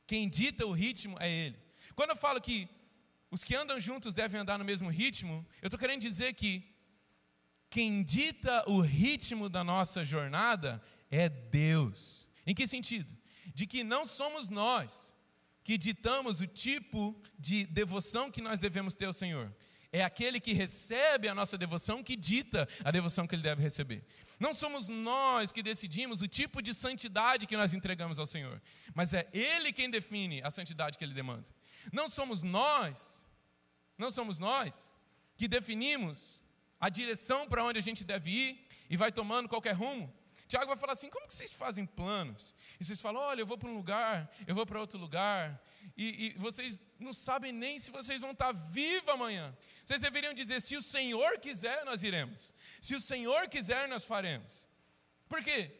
[0.07, 1.59] Quem dita o ritmo é ele.
[1.93, 2.67] Quando eu falo que
[3.31, 6.63] os que andam juntos devem andar no mesmo ritmo, eu estou querendo dizer que
[7.69, 12.27] quem dita o ritmo da nossa jornada é Deus.
[12.45, 13.09] Em que sentido?
[13.53, 15.13] De que não somos nós
[15.63, 19.53] que ditamos o tipo de devoção que nós devemos ter ao Senhor.
[19.91, 24.03] É aquele que recebe a nossa devoção que dita a devoção que ele deve receber.
[24.39, 28.61] Não somos nós que decidimos o tipo de santidade que nós entregamos ao Senhor,
[28.93, 31.45] mas é Ele quem define a santidade que Ele demanda.
[31.91, 33.25] Não somos nós,
[33.97, 34.91] não somos nós
[35.35, 36.43] que definimos
[36.79, 40.13] a direção para onde a gente deve ir e vai tomando qualquer rumo.
[40.47, 42.55] Tiago vai falar assim: como que vocês fazem planos?
[42.79, 45.61] E vocês falam: olha, eu vou para um lugar, eu vou para outro lugar,
[45.95, 49.55] e, e, vocês não sabem nem se vocês vão estar vivos amanhã.
[49.85, 52.55] Vocês deveriam dizer: se o Senhor quiser, nós iremos.
[52.81, 54.67] Se o Senhor quiser, nós faremos.
[55.27, 55.71] Por quê?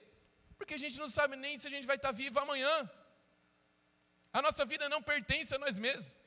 [0.58, 2.90] Porque a gente não sabe nem se a gente vai estar vivo amanhã.
[4.32, 6.20] A nossa vida não pertence a nós mesmos.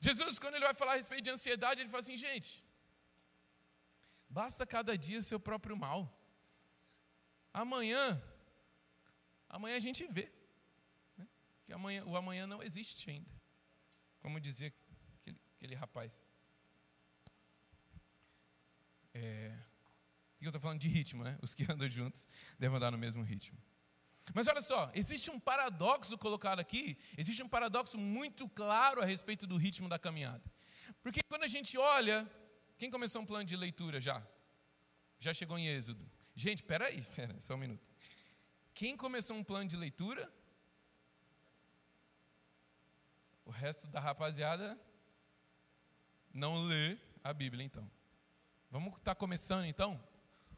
[0.00, 2.64] Jesus, quando ele vai falar a respeito de ansiedade, ele fala assim: gente,
[4.28, 6.00] basta cada dia seu próprio mal.
[7.52, 8.22] Amanhã,
[9.48, 10.30] amanhã a gente vê.
[11.16, 11.26] Né?
[11.64, 13.30] Que amanhã, o amanhã não existe ainda.
[14.20, 14.72] Como dizia
[15.20, 16.24] aquele, aquele rapaz.
[19.14, 19.56] É,
[20.40, 21.36] eu estou falando de ritmo, né?
[21.42, 23.58] Os que andam juntos devem andar no mesmo ritmo.
[24.34, 29.46] Mas olha só, existe um paradoxo colocado aqui, existe um paradoxo muito claro a respeito
[29.46, 30.42] do ritmo da caminhada.
[31.02, 32.28] Porque quando a gente olha,
[32.76, 34.26] quem começou um plano de leitura já?
[35.18, 36.08] Já chegou em Êxodo.
[36.34, 37.86] Gente, peraí, peraí, só um minuto.
[38.74, 40.32] Quem começou um plano de leitura?
[43.44, 44.78] O resto da rapaziada
[46.32, 47.90] não lê a Bíblia, então.
[48.70, 50.00] Vamos estar tá começando, então?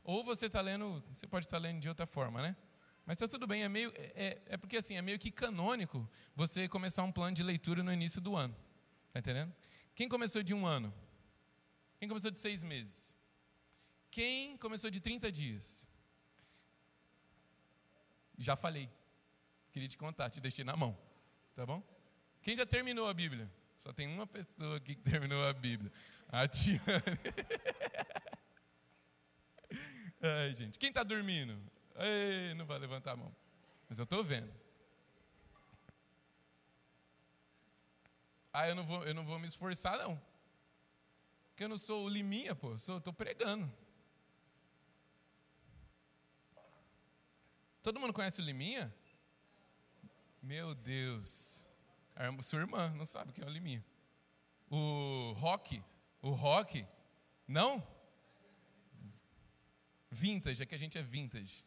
[0.02, 2.56] Ou você está lendo, você pode estar tá lendo de outra forma, né?
[3.10, 6.68] Mas está tudo bem, é, meio, é, é porque assim, é meio que canônico você
[6.68, 8.54] começar um plano de leitura no início do ano.
[9.08, 9.52] Está entendendo?
[9.96, 10.94] Quem começou de um ano?
[11.98, 13.12] Quem começou de seis meses?
[14.12, 15.88] Quem começou de 30 dias?
[18.38, 18.88] Já falei.
[19.72, 20.96] Queria te contar, te deixei na mão.
[21.56, 21.82] Tá bom?
[22.40, 23.50] Quem já terminou a Bíblia?
[23.76, 25.90] Só tem uma pessoa aqui que terminou a Bíblia.
[26.28, 26.78] A Tiane.
[30.22, 30.78] Ai, gente.
[30.78, 31.60] Quem está dormindo?
[32.02, 33.34] Ei, não vai levantar a mão.
[33.86, 34.50] Mas eu estou vendo.
[38.50, 40.20] Ah, eu não vou, eu não vou me esforçar, não.
[41.50, 42.70] Porque eu não sou o Liminha, pô.
[42.70, 43.70] Eu estou pregando.
[47.82, 48.92] Todo mundo conhece o Liminha?
[50.42, 51.62] Meu Deus.
[52.16, 53.84] A sua irmã não sabe o que é o Liminha.
[54.70, 55.82] O Rock,
[56.22, 56.86] o Rock,
[57.46, 57.86] não?
[60.10, 61.64] Vintage, é que a gente é vintage.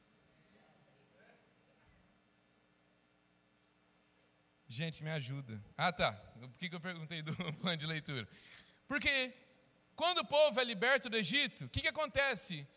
[4.74, 5.64] Gente, me ajuda.
[5.78, 6.14] Ah, tá.
[6.14, 8.28] Por que eu perguntei do plano de leitura?
[8.88, 9.32] Porque
[9.96, 12.68] quando o povo é liberto do Egito, o que, que acontece?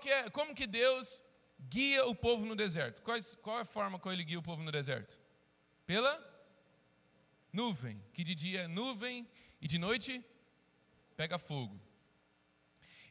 [0.00, 1.22] Que é, como que Deus
[1.68, 3.02] guia o povo no deserto.
[3.02, 5.20] Quais, qual é a forma como ele guia o povo no deserto?
[5.84, 6.14] Pela
[7.52, 9.28] nuvem, que de dia é nuvem
[9.60, 10.24] e de noite
[11.18, 11.78] pega fogo.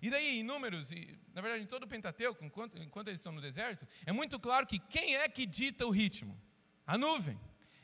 [0.02, 3.34] E daí, em números, e, na verdade, em todo o Pentateuco, enquanto, enquanto eles estão
[3.34, 6.36] no deserto, é muito claro que quem é que dita o ritmo?
[6.88, 7.40] A nuvem.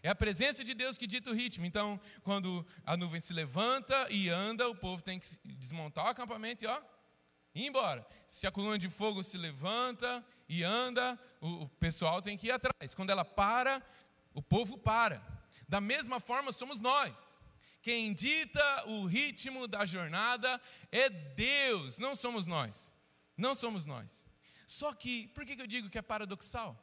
[0.07, 1.65] É a presença de Deus que dita o ritmo.
[1.65, 6.63] Então, quando a nuvem se levanta e anda, o povo tem que desmontar o acampamento
[6.63, 6.81] e ó,
[7.53, 8.07] ir embora.
[8.25, 12.51] Se a coluna de fogo se levanta e anda, o, o pessoal tem que ir
[12.51, 12.95] atrás.
[12.95, 13.85] Quando ela para,
[14.33, 15.21] o povo para.
[15.67, 17.13] Da mesma forma somos nós.
[17.81, 22.93] Quem dita o ritmo da jornada é Deus, não somos nós.
[23.35, 24.25] Não somos nós.
[24.65, 26.81] Só que, por que eu digo que é paradoxal?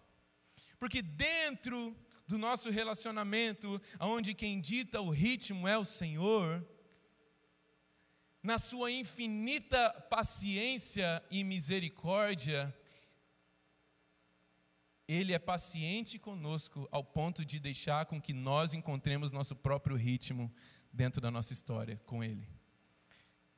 [0.78, 1.96] Porque dentro
[2.34, 6.66] do nosso relacionamento, onde quem dita o ritmo é o Senhor,
[8.42, 12.76] na sua infinita paciência e misericórdia,
[15.06, 20.52] ele é paciente conosco ao ponto de deixar com que nós encontremos nosso próprio ritmo
[20.92, 22.48] dentro da nossa história com Ele.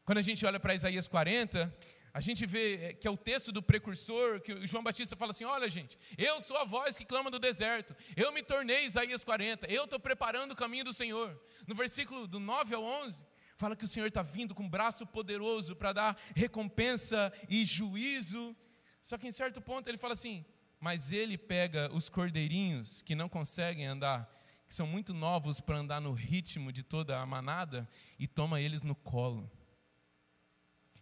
[0.04, 1.74] Quando a gente olha para Isaías 40,
[2.16, 5.44] a gente vê eh, que é o texto do precursor, que João Batista fala assim:
[5.44, 9.70] Olha, gente, eu sou a voz que clama do deserto, eu me tornei Isaías 40,
[9.70, 11.38] eu estou preparando o caminho do Senhor.
[11.66, 13.22] No versículo do 9 ao 11,
[13.59, 18.57] fala que o Senhor está vindo com um braço poderoso para dar recompensa e juízo.
[19.02, 20.43] Só que em certo ponto ele fala assim:
[20.80, 24.26] mas ele pega os cordeirinhos que não conseguem andar,
[24.66, 27.86] que são muito novos para andar no ritmo de toda a manada,
[28.18, 29.51] e toma eles no colo.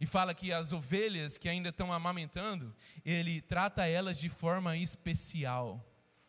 [0.00, 2.74] E fala que as ovelhas que ainda estão amamentando,
[3.04, 5.84] ele trata elas de forma especial,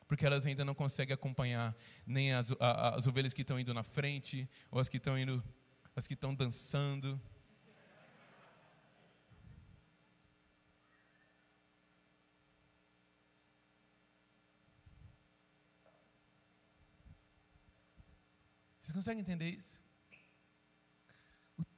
[0.07, 4.49] porque elas ainda não conseguem acompanhar nem as, as ovelhas que estão indo na frente,
[4.71, 5.43] ou as que estão indo,
[5.95, 7.19] as que estão dançando.
[18.79, 19.84] Vocês conseguem entender isso?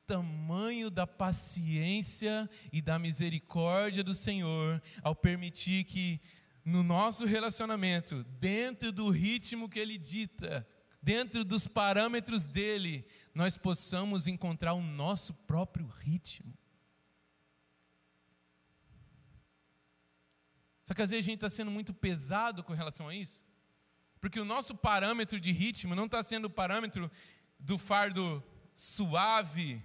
[0.08, 6.22] Tamanho da paciência e da misericórdia do Senhor ao permitir que
[6.64, 10.66] no nosso relacionamento, dentro do ritmo que Ele dita,
[11.02, 16.58] dentro dos parâmetros dele, nós possamos encontrar o nosso próprio ritmo.
[20.86, 23.44] Só que às vezes a gente está sendo muito pesado com relação a isso,
[24.22, 27.12] porque o nosso parâmetro de ritmo não está sendo o parâmetro
[27.60, 28.42] do fardo
[28.74, 29.84] suave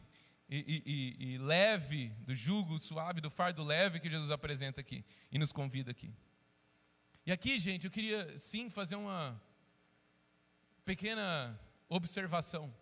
[0.55, 5.39] e, e, e, leve, do jugo suave, do fardo leve que Jesus apresenta aqui e
[5.39, 6.13] nos convida aqui.
[7.25, 9.41] E aqui, gente, eu queria sim fazer uma
[10.85, 12.75] pequena observação.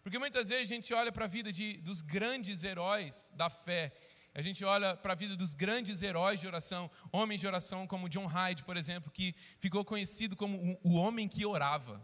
[0.00, 3.92] Porque muitas vezes a gente olha para a vida de, dos grandes heróis da fé,
[4.32, 8.08] a gente olha para a vida dos grandes heróis de oração, homens de oração como
[8.08, 12.00] John Hyde, por exemplo, que ficou conhecido como o, o homem que orava.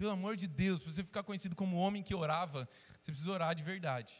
[0.00, 2.66] Pelo amor de Deus, para você ficar conhecido como homem que orava,
[3.02, 4.14] você precisa orar de verdade.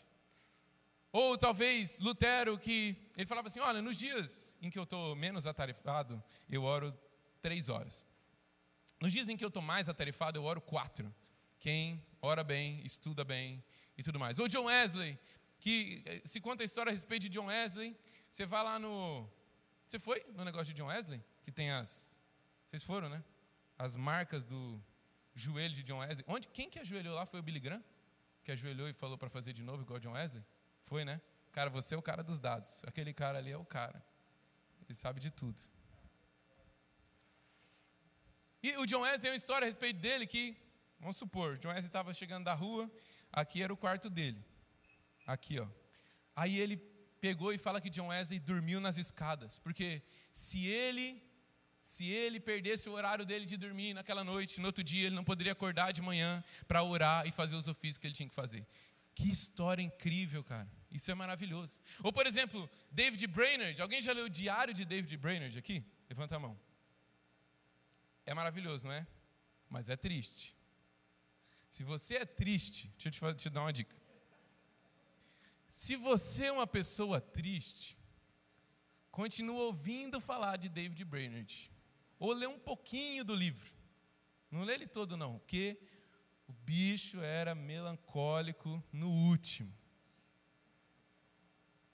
[1.11, 5.47] Ou talvez Lutero, que ele falava assim: olha, nos dias em que eu estou menos
[5.47, 6.95] atarefado, eu oro
[7.41, 8.05] três horas.
[9.01, 11.11] Nos dias em que eu estou mais atarefado, eu oro quatro.
[11.59, 13.65] Quem ora bem, estuda bem
[13.97, 14.39] e tudo mais.
[14.39, 15.19] Ou John Wesley,
[15.59, 17.97] que eh, se conta a história a respeito de John Wesley,
[18.31, 19.27] você vai lá no.
[19.87, 21.25] Você foi no negócio de John Wesley?
[21.43, 22.21] Que tem as.
[22.69, 23.25] Vocês foram, né?
[23.79, 24.79] As marcas do
[25.35, 26.25] joelho de John Wesley.
[26.27, 27.83] Onde, quem que ajoelhou lá foi o Billy Graham?
[28.45, 30.45] Que ajoelhou e falou para fazer de novo igual John Wesley?
[30.81, 31.21] Foi, né?
[31.53, 32.83] Cara, você é o cara dos dados.
[32.85, 34.05] Aquele cara ali é o cara.
[34.83, 35.61] Ele sabe de tudo.
[38.63, 40.57] E o John Wesley tem uma história a respeito dele que,
[40.99, 42.91] vamos supor, John Wesley estava chegando da rua,
[43.33, 44.45] aqui era o quarto dele.
[45.27, 45.67] Aqui, ó.
[46.37, 46.77] Aí ele
[47.21, 50.03] pegou e fala que John Wesley dormiu nas escadas, porque
[50.33, 51.23] se ele
[51.83, 55.25] se ele perdesse o horário dele de dormir naquela noite, no outro dia ele não
[55.25, 58.67] poderia acordar de manhã para orar e fazer os ofícios que ele tinha que fazer.
[59.15, 60.71] Que história incrível, cara.
[60.91, 61.79] Isso é maravilhoso.
[62.03, 63.81] Ou, por exemplo, David Brainerd.
[63.81, 65.85] Alguém já leu o diário de David Brainerd aqui?
[66.09, 66.59] Levanta a mão.
[68.25, 69.07] É maravilhoso, não é?
[69.69, 70.55] Mas é triste.
[71.69, 73.95] Se você é triste, deixa eu te, te dar uma dica.
[75.69, 77.97] Se você é uma pessoa triste,
[79.11, 81.71] continua ouvindo falar de David Brainerd.
[82.19, 83.73] Ou lê um pouquinho do livro.
[84.51, 85.81] Não lê ele todo, não, porque
[86.49, 89.73] o bicho era melancólico no último.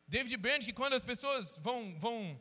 [0.09, 2.41] David Brainerd, que quando as pessoas vão, vão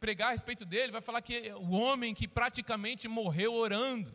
[0.00, 4.14] pregar a respeito dele, vai falar que é o homem que praticamente morreu orando.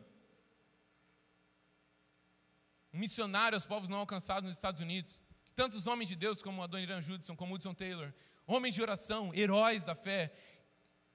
[2.94, 5.22] Um missionário aos povos não alcançados nos Estados Unidos.
[5.56, 8.14] Tantos homens de Deus como Adoniran Judson, como Hudson Taylor,
[8.50, 10.34] homens de oração, heróis da fé,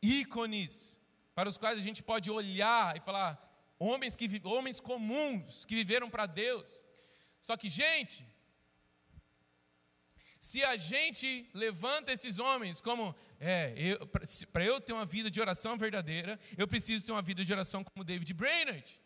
[0.00, 1.00] ícones
[1.34, 3.30] para os quais a gente pode olhar e falar,
[3.76, 6.68] homens, que, homens comuns que viveram para Deus.
[7.42, 8.24] Só que, gente,
[10.38, 13.98] se a gente levanta esses homens como, é,
[14.52, 17.82] para eu ter uma vida de oração verdadeira, eu preciso ter uma vida de oração
[17.82, 19.00] como David Brainerd.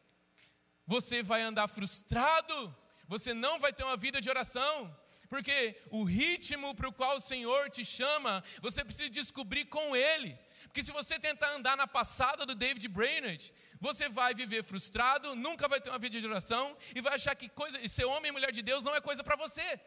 [0.86, 2.76] Você vai andar frustrado,
[3.06, 4.94] você não vai ter uma vida de oração,
[5.28, 10.38] porque o ritmo para o qual o Senhor te chama, você precisa descobrir com Ele.
[10.64, 15.68] Porque se você tentar andar na passada do David Brainerd, você vai viver frustrado, nunca
[15.68, 18.52] vai ter uma vida de oração e vai achar que coisa, ser homem e mulher
[18.52, 19.80] de Deus não é coisa para você.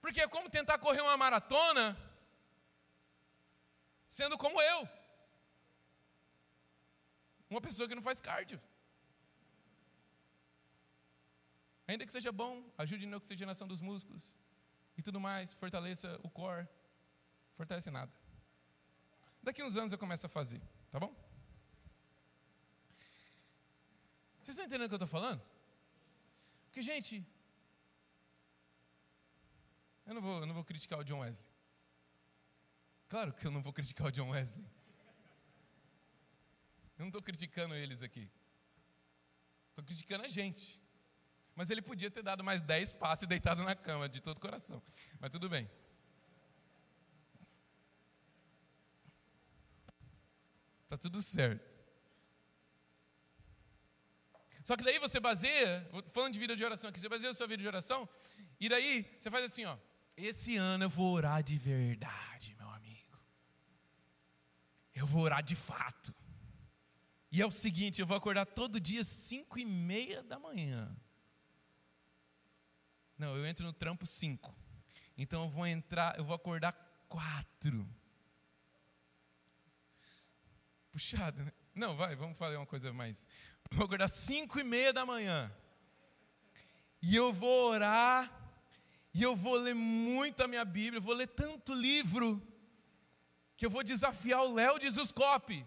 [0.00, 1.84] Porque é como tentar correr uma maratona
[4.08, 4.88] sendo como eu.
[7.50, 8.60] Uma pessoa que não faz cardio.
[11.88, 14.32] Ainda que seja bom, ajude na oxigenação dos músculos
[14.96, 16.66] e tudo mais, fortaleça o core.
[17.56, 18.12] Fortalece nada.
[19.42, 20.60] Daqui uns anos eu começo a fazer,
[20.90, 21.14] tá bom?
[24.42, 25.42] Vocês estão entendendo o que eu estou falando?
[26.66, 27.26] Porque, gente,
[30.06, 31.48] eu não vou, eu não vou criticar o John Wesley.
[33.08, 34.64] Claro que eu não vou criticar o John Wesley.
[36.98, 38.30] Eu não estou criticando eles aqui.
[39.70, 40.80] Estou criticando a gente.
[41.56, 44.80] Mas ele podia ter dado mais dez passos e deitado na cama, de todo coração.
[45.18, 45.68] Mas tudo bem.
[50.84, 51.74] Está tudo certo.
[54.62, 57.46] Só que daí você baseia, falando de vida de oração aqui, você baseia a sua
[57.46, 58.08] vida de oração,
[58.60, 59.78] e daí você faz assim, ó.
[60.16, 63.18] Esse ano eu vou orar de verdade, meu amigo.
[64.94, 66.14] Eu vou orar de fato.
[67.30, 70.96] E é o seguinte, eu vou acordar todo dia cinco e meia da manhã.
[73.18, 74.54] Não, eu entro no trampo cinco.
[75.16, 76.72] Então eu vou entrar, eu vou acordar
[77.08, 77.88] quatro.
[80.92, 81.52] Puxado, né?
[81.74, 83.26] Não, vai, vamos falar uma coisa mais.
[83.70, 85.54] Vou acordar cinco e meia da manhã.
[87.02, 88.30] E eu vou orar,
[89.12, 92.42] e eu vou ler muito a minha Bíblia, eu vou ler tanto livro,
[93.56, 95.64] que eu vou desafiar o Léo de Zuscope.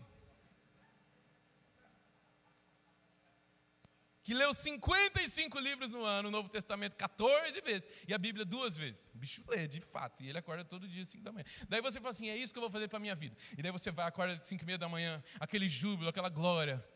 [4.30, 8.78] Que leu 55 livros no ano, o Novo Testamento 14 vezes, e a Bíblia duas
[8.78, 9.12] vezes.
[9.16, 11.46] O bicho lê, de fato, e ele acorda todo dia às 5 da manhã.
[11.68, 13.36] Daí você fala assim: é isso que eu vou fazer para a minha vida.
[13.58, 16.88] E daí você vai, acorda às 5 e meia da manhã, aquele júbilo, aquela glória,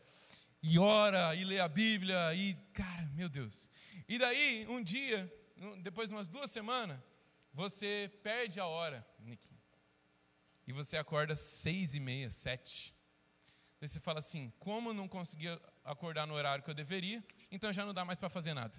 [0.62, 3.68] e ora, e lê a Bíblia, e, cara, meu Deus.
[4.08, 5.28] E daí, um dia,
[5.82, 7.00] depois de umas duas semanas,
[7.52, 9.44] você perde a hora, Nick,
[10.68, 12.94] e você acorda seis e meia, sete.
[13.80, 17.84] Daí você fala assim: como não conseguia acordar no horário que eu deveria, então já
[17.84, 18.74] não dá mais para fazer nada.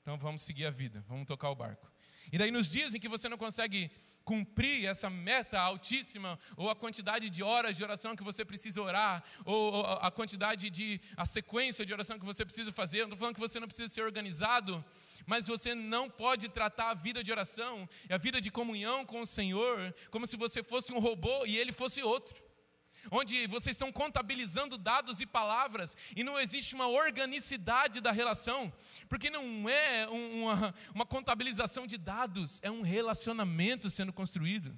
[0.00, 1.90] Então vamos seguir a vida, vamos tocar o barco.
[2.32, 3.90] E daí nos dias em que você não consegue
[4.24, 9.22] cumprir essa meta altíssima, ou a quantidade de horas de oração que você precisa orar,
[9.44, 13.34] ou a quantidade de, a sequência de oração que você precisa fazer, não estou falando
[13.36, 14.84] que você não precisa ser organizado,
[15.26, 19.20] mas você não pode tratar a vida de oração e a vida de comunhão com
[19.20, 22.45] o Senhor como se você fosse um robô e ele fosse outro
[23.10, 28.72] onde vocês estão contabilizando dados e palavras e não existe uma organicidade da relação,
[29.08, 34.76] porque não é uma, uma contabilização de dados, é um relacionamento sendo construído.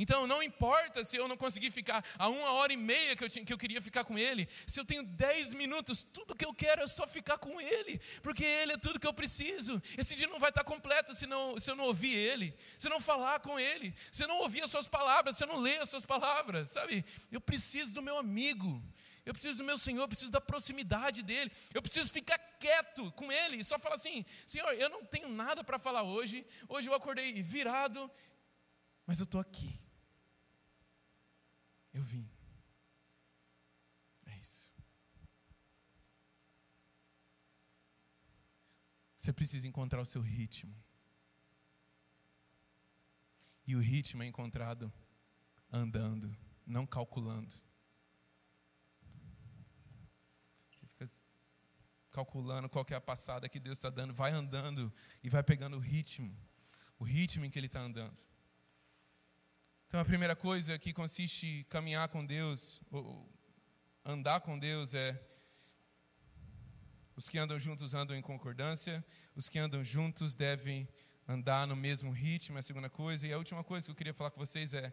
[0.00, 3.28] Então não importa se eu não conseguir ficar a uma hora e meia que eu,
[3.28, 6.54] tinha, que eu queria ficar com ele, se eu tenho dez minutos, tudo que eu
[6.54, 9.80] quero é só ficar com ele, porque ele é tudo que eu preciso.
[9.98, 12.90] Esse dia não vai estar completo se, não, se eu não ouvir ele, se eu
[12.90, 15.82] não falar com ele, se eu não ouvir as suas palavras, se eu não ler
[15.82, 17.04] as suas palavras, sabe?
[17.30, 18.82] Eu preciso do meu amigo.
[19.26, 21.52] Eu preciso do meu Senhor, eu preciso da proximidade dele.
[21.74, 25.62] Eu preciso ficar quieto com ele e só falar assim: Senhor, eu não tenho nada
[25.62, 26.46] para falar hoje.
[26.66, 28.10] Hoje eu acordei virado,
[29.06, 29.78] mas eu estou aqui.
[31.92, 32.28] Eu vim.
[34.26, 34.70] É isso.
[39.16, 40.74] Você precisa encontrar o seu ritmo.
[43.66, 44.92] E o ritmo é encontrado
[45.70, 46.36] andando,
[46.66, 47.54] não calculando.
[50.68, 51.06] Você fica
[52.10, 55.80] calculando qual é a passada que Deus está dando, vai andando e vai pegando o
[55.80, 56.36] ritmo,
[56.98, 58.29] o ritmo em que Ele está andando.
[59.90, 63.28] Então a primeira coisa que consiste em caminhar com Deus, ou
[64.04, 65.20] andar com Deus é
[67.16, 70.88] os que andam juntos andam em concordância, os que andam juntos devem
[71.26, 73.26] andar no mesmo ritmo, é a segunda coisa.
[73.26, 74.92] E a última coisa que eu queria falar com vocês é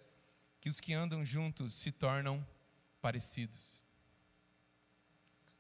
[0.60, 2.44] que os que andam juntos se tornam
[3.00, 3.84] parecidos.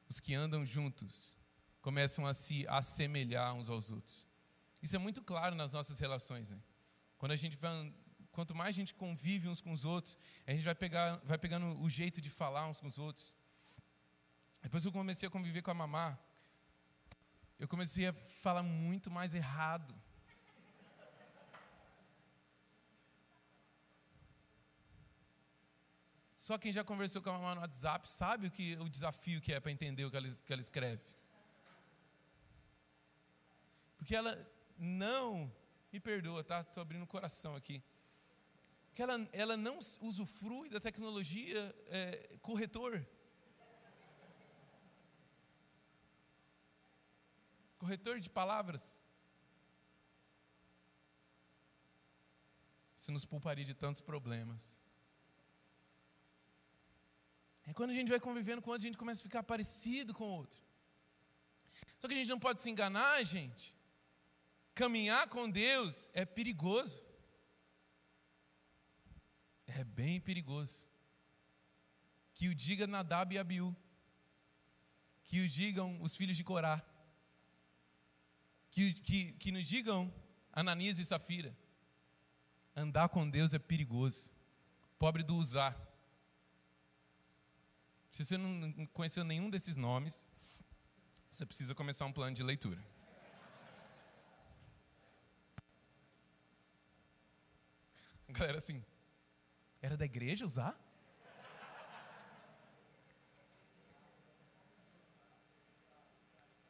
[0.09, 1.38] Os que andam juntos
[1.79, 4.25] começam a se assemelhar uns aos outros.
[4.81, 6.49] Isso é muito claro nas nossas relações.
[6.49, 6.57] Né?
[7.19, 7.93] Quando a gente vai
[8.38, 10.15] quanto mais a gente convive uns com os outros,
[10.45, 13.33] a gente vai, pegar, vai pegando o jeito de falar uns com os outros.
[14.61, 16.19] Depois que eu comecei a conviver com a mamá,
[17.57, 19.91] eu comecei a falar muito mais errado.
[26.35, 29.51] Só quem já conversou com a mamá no WhatsApp sabe o, que, o desafio que
[29.51, 31.01] é para entender o que ela, que ela escreve.
[33.97, 35.51] Porque ela não
[35.91, 36.61] me perdoa, tá?
[36.61, 37.83] Estou abrindo o coração aqui
[38.97, 43.07] que ela, ela não usufrui da tecnologia é, corretor.
[47.77, 48.99] Corretor de palavras.
[52.95, 54.79] Isso nos pouparia de tantos problemas.
[57.67, 60.23] É quando a gente vai convivendo com outro, a gente começa a ficar parecido com
[60.23, 60.59] o outro.
[61.99, 63.75] Só que a gente não pode se enganar, gente.
[64.73, 67.07] Caminhar com Deus é perigoso
[69.68, 70.88] é bem perigoso.
[72.34, 73.76] Que o diga Nadab e Abiú.
[75.26, 76.82] Que o digam os filhos de Corá.
[78.72, 80.13] Que, que, que nos digam
[80.53, 81.55] Ananias e Safira.
[82.76, 84.30] Andar com Deus é perigoso.
[84.97, 85.76] Pobre do usar.
[88.11, 90.26] Se você não conheceu nenhum desses nomes,
[91.32, 92.84] você precisa começar um plano de leitura.
[98.30, 98.84] Galera, assim,
[99.88, 100.73] era da igreja usar?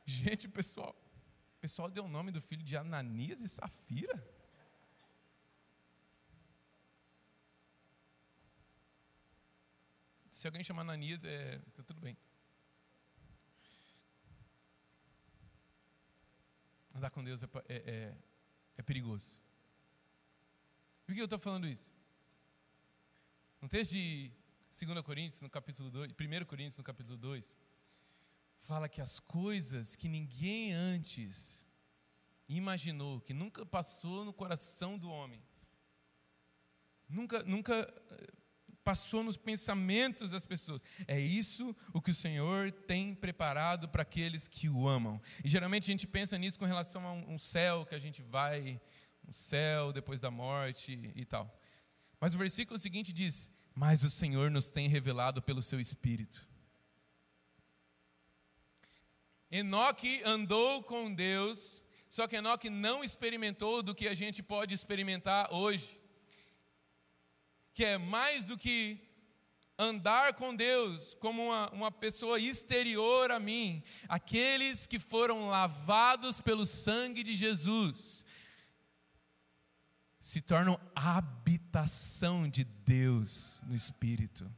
[0.06, 0.96] Gente, pessoal,
[1.58, 4.18] o pessoal deu o nome do filho de Ananias e Safira?
[10.30, 12.16] Se alguém chamar Ananias, é, tá tudo bem.
[16.96, 18.18] Andar com Deus é, é, é,
[18.78, 19.40] é perigoso.
[21.06, 21.97] Por que eu estou falando isso?
[23.68, 24.32] No texto de
[24.72, 27.58] 2 Coríntios, no capítulo 2, 1 Coríntios, no capítulo 2,
[28.60, 31.68] fala que as coisas que ninguém antes
[32.48, 35.44] imaginou, que nunca passou no coração do homem,
[37.10, 38.34] nunca, nunca eh,
[38.86, 40.82] passou nos pensamentos das pessoas.
[41.06, 45.22] É isso o que o Senhor tem preparado para aqueles que o amam.
[45.44, 48.80] E geralmente a gente pensa nisso com relação a um céu que a gente vai,
[49.28, 51.54] um céu depois da morte e tal.
[52.18, 56.48] Mas o versículo seguinte diz: Mas o Senhor nos tem revelado pelo seu Espírito.
[59.52, 65.54] Enoque andou com Deus, só que Enoque não experimentou do que a gente pode experimentar
[65.54, 65.96] hoje
[67.72, 68.98] que é mais do que
[69.78, 76.66] andar com Deus como uma, uma pessoa exterior a mim, aqueles que foram lavados pelo
[76.66, 78.26] sangue de Jesus,
[80.28, 84.54] se tornam habitação de Deus no Espírito.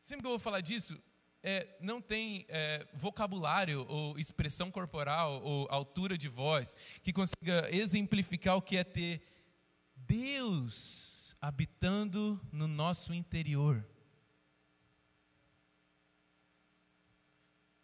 [0.00, 0.96] Sempre que eu vou falar disso,
[1.42, 8.54] é, não tem é, vocabulário ou expressão corporal ou altura de voz que consiga exemplificar
[8.54, 9.26] o que é ter
[9.96, 13.84] Deus habitando no nosso interior.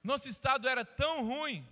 [0.05, 1.67] Nosso estado era tão ruim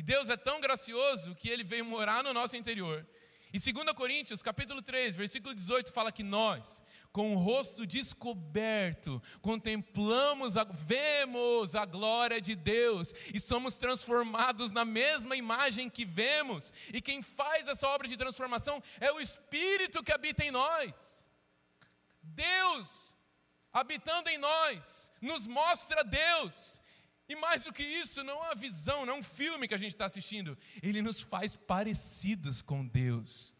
[0.00, 3.06] e Deus é tão gracioso que ele veio morar no nosso interior.
[3.52, 6.82] E 2 Coríntios, capítulo 3, versículo 18, fala que nós,
[7.12, 14.86] com o rosto descoberto, contemplamos, a, vemos a glória de Deus e somos transformados na
[14.86, 16.72] mesma imagem que vemos.
[16.94, 21.28] E quem faz essa obra de transformação é o Espírito que habita em nós.
[22.22, 23.14] Deus
[23.70, 26.79] habitando em nós nos mostra Deus.
[27.30, 29.78] E mais do que isso, não é uma visão, não é um filme que a
[29.78, 33.54] gente está assistindo, ele nos faz parecidos com Deus.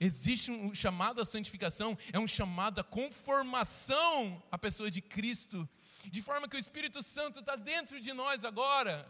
[0.00, 5.68] Existe um chamado à santificação, é um chamado à conformação à pessoa de Cristo,
[6.06, 9.08] de forma que o Espírito Santo está dentro de nós agora,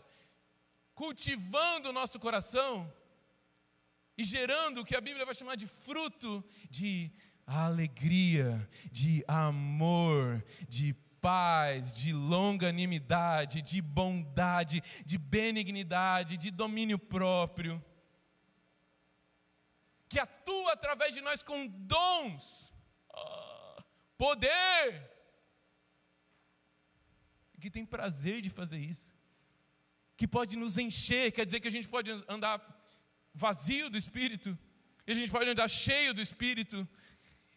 [0.94, 2.92] cultivando o nosso coração
[4.18, 7.11] e gerando o que a Bíblia vai chamar de fruto de
[7.46, 17.83] alegria, de amor, de paz, de longanimidade, de bondade, de benignidade, de domínio próprio.
[20.09, 22.73] Que atua através de nós com dons,
[24.16, 25.09] poder,
[27.61, 29.14] que tem prazer de fazer isso,
[30.16, 32.57] que pode nos encher, quer dizer que a gente pode andar
[33.35, 34.59] vazio do Espírito,
[35.07, 36.89] e a gente pode andar cheio do Espírito,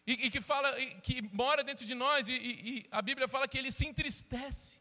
[0.06, 3.46] e, e que fala, e, que mora dentro de nós, e, e a Bíblia fala
[3.46, 4.80] que ele se entristece.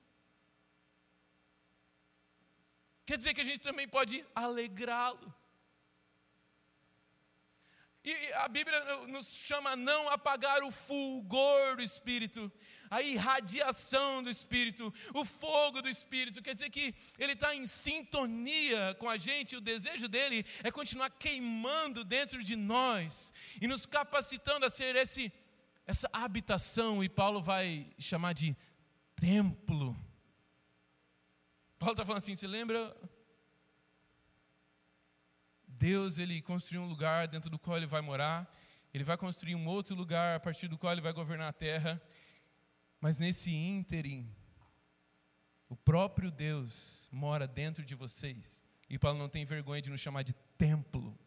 [3.06, 5.34] Quer dizer que a gente também pode alegrá-lo.
[8.04, 12.52] E a Bíblia nos chama a não apagar o fulgor do Espírito,
[12.92, 16.42] a irradiação do Espírito, o fogo do Espírito.
[16.42, 20.70] Quer dizer que ele está em sintonia com a gente, e o desejo dele é
[20.70, 25.32] continuar queimando dentro de nós e nos capacitando a ser esse,
[25.88, 27.02] essa habitação.
[27.02, 28.56] E Paulo vai chamar de
[29.16, 29.96] templo.
[31.80, 32.94] Paulo está falando assim: você lembra
[35.82, 38.48] Deus ele construiu um lugar dentro do qual ele vai morar,
[38.94, 42.00] ele vai construir um outro lugar a partir do qual ele vai governar a terra.
[43.02, 44.32] Mas nesse ínterim,
[45.68, 48.64] o próprio Deus mora dentro de vocês.
[48.88, 51.18] E Paulo não tem vergonha de nos chamar de templo.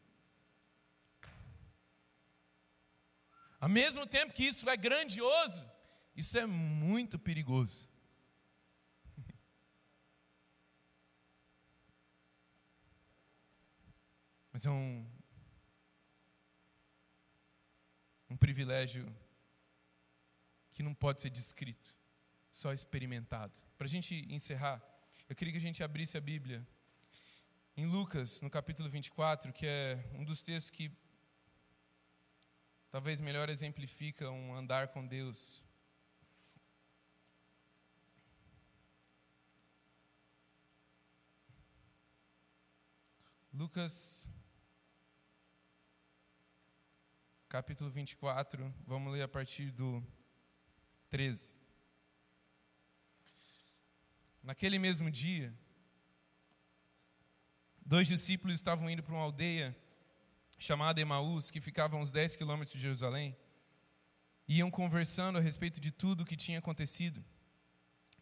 [3.59, 5.69] Ao mesmo tempo que isso é grandioso,
[6.15, 7.89] isso é muito perigoso.
[14.53, 15.05] Mas é um,
[18.31, 19.13] um privilégio
[20.75, 21.95] que não pode ser descrito,
[22.51, 23.55] só experimentado.
[23.79, 24.83] Para a gente encerrar,
[25.29, 26.67] eu queria que a gente abrisse a Bíblia
[27.77, 30.91] em Lucas, no capítulo 24, que é um dos textos que
[32.91, 35.63] talvez melhor exemplifica um andar com Deus.
[43.53, 44.27] Lucas
[47.49, 50.05] capítulo 24, vamos ler a partir do
[51.15, 51.53] 13.
[54.43, 55.55] Naquele mesmo dia,
[57.87, 59.77] dois discípulos estavam indo para uma aldeia
[60.59, 63.37] chamada Emaús, que ficava a uns 10 quilômetros de Jerusalém,
[64.49, 67.25] e iam conversando a respeito de tudo o que tinha acontecido.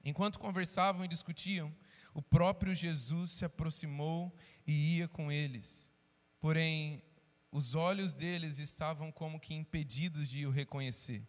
[0.05, 1.75] Enquanto conversavam e discutiam,
[2.13, 4.37] o próprio Jesus se aproximou
[4.67, 5.91] e ia com eles.
[6.39, 7.03] Porém,
[7.51, 11.27] os olhos deles estavam como que impedidos de o reconhecer.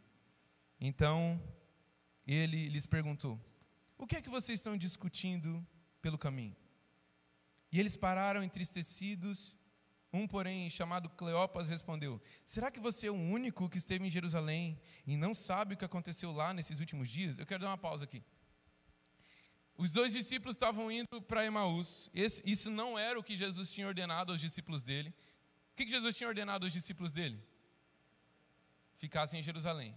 [0.85, 1.41] Então
[2.27, 3.39] ele lhes perguntou:
[3.97, 5.65] O que é que vocês estão discutindo
[6.01, 6.55] pelo caminho?
[7.71, 9.57] E eles pararam entristecidos.
[10.11, 14.77] Um, porém, chamado Cleopas, respondeu: Será que você é o único que esteve em Jerusalém
[15.07, 17.39] e não sabe o que aconteceu lá nesses últimos dias?
[17.39, 18.21] Eu quero dar uma pausa aqui.
[19.77, 22.11] Os dois discípulos estavam indo para Emaús.
[22.13, 25.13] Esse, isso não era o que Jesus tinha ordenado aos discípulos dele.
[25.71, 27.41] O que, que Jesus tinha ordenado aos discípulos dele?
[28.97, 29.95] Ficassem em Jerusalém.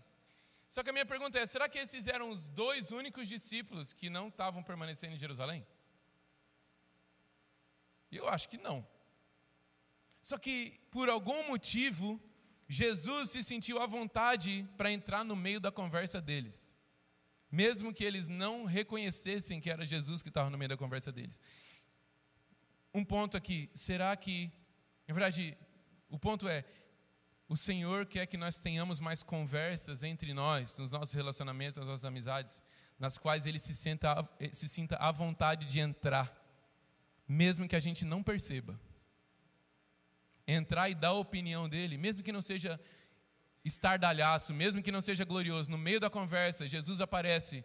[0.69, 4.11] Só que a minha pergunta é: será que esses eram os dois únicos discípulos que
[4.11, 5.67] não estavam permanecendo em Jerusalém?
[8.11, 8.87] Eu acho que não.
[10.23, 12.21] Só que, por algum motivo,
[12.69, 16.75] Jesus se sentiu à vontade para entrar no meio da conversa deles.
[17.51, 21.41] Mesmo que eles não reconhecessem que era Jesus que estava no meio da conversa deles.
[22.93, 24.51] Um ponto aqui, será que,
[25.07, 25.57] na verdade,
[26.09, 26.65] o ponto é,
[27.49, 32.05] o Senhor quer que nós tenhamos mais conversas entre nós, nos nossos relacionamentos, nas nossas
[32.05, 32.63] amizades,
[32.99, 36.47] nas quais Ele se, senta, se sinta à vontade de entrar
[37.27, 38.79] mesmo que a gente não perceba.
[40.47, 42.81] Entrar e dar a opinião dele, mesmo que não seja
[43.65, 47.65] estardalhaço, mesmo que não seja glorioso, no meio da conversa, Jesus aparece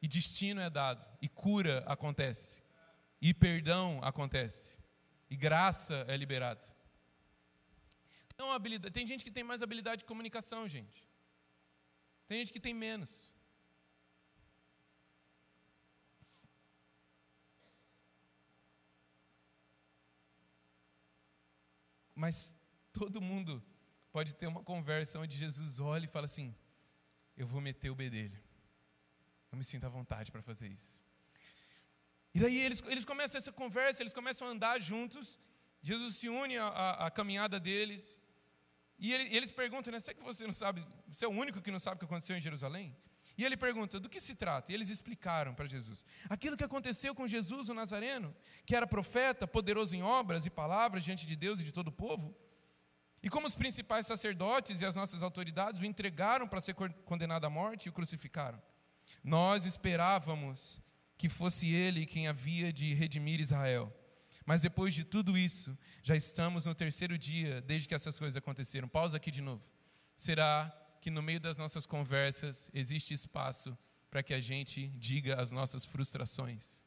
[0.00, 2.62] e destino é dado, e cura acontece,
[3.20, 4.78] e perdão acontece,
[5.28, 6.64] e graça é liberada.
[8.38, 11.06] Não habilidade, tem gente que tem mais habilidade de comunicação, gente.
[12.28, 13.32] Tem gente que tem menos.
[22.14, 22.56] Mas
[22.92, 23.62] todo mundo
[24.10, 26.54] pode ter uma conversa onde Jesus olha e fala assim:
[27.36, 28.38] Eu vou meter o bedelho.
[29.50, 31.00] Eu me sinto à vontade para fazer isso.
[32.34, 35.38] E daí eles, eles começam essa conversa, eles começam a andar juntos.
[35.80, 38.20] Jesus se une à, caminhada deles.
[38.98, 39.98] E ele, eles perguntam, né?
[40.00, 40.84] Que você não sabe?
[41.08, 42.96] Você é o único que não sabe o que aconteceu em Jerusalém?
[43.36, 44.72] E ele pergunta: do que se trata?
[44.72, 46.04] E eles explicaram para Jesus.
[46.28, 48.34] Aquilo que aconteceu com Jesus, o Nazareno,
[48.66, 51.92] que era profeta, poderoso em obras e palavras diante de Deus e de todo o
[51.92, 52.36] povo.
[53.22, 57.50] E como os principais sacerdotes e as nossas autoridades o entregaram para ser condenado à
[57.50, 58.60] morte e o crucificaram.
[59.22, 60.80] Nós esperávamos
[61.16, 63.92] que fosse ele quem havia de redimir Israel.
[64.48, 68.88] Mas depois de tudo isso, já estamos no terceiro dia desde que essas coisas aconteceram.
[68.88, 69.62] Pausa aqui de novo.
[70.16, 70.56] Será
[71.02, 73.76] que no meio das nossas conversas existe espaço
[74.10, 76.82] para que a gente diga as nossas frustrações.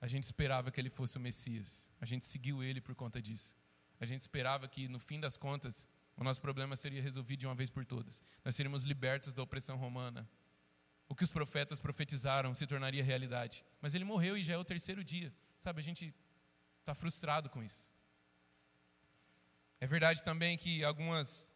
[0.00, 3.54] A gente esperava que ele fosse o Messias, a gente seguiu ele por conta disso.
[4.00, 5.86] A gente esperava que, no fim das contas,
[6.16, 8.22] o nosso problema seria resolvido de uma vez por todas.
[8.42, 10.26] Nós seríamos libertos da opressão romana.
[11.08, 13.64] O que os profetas profetizaram se tornaria realidade.
[13.80, 15.32] Mas ele morreu e já é o terceiro dia.
[15.58, 16.14] Sabe, a gente
[16.80, 17.90] está frustrado com isso.
[19.80, 21.50] É verdade também que algumas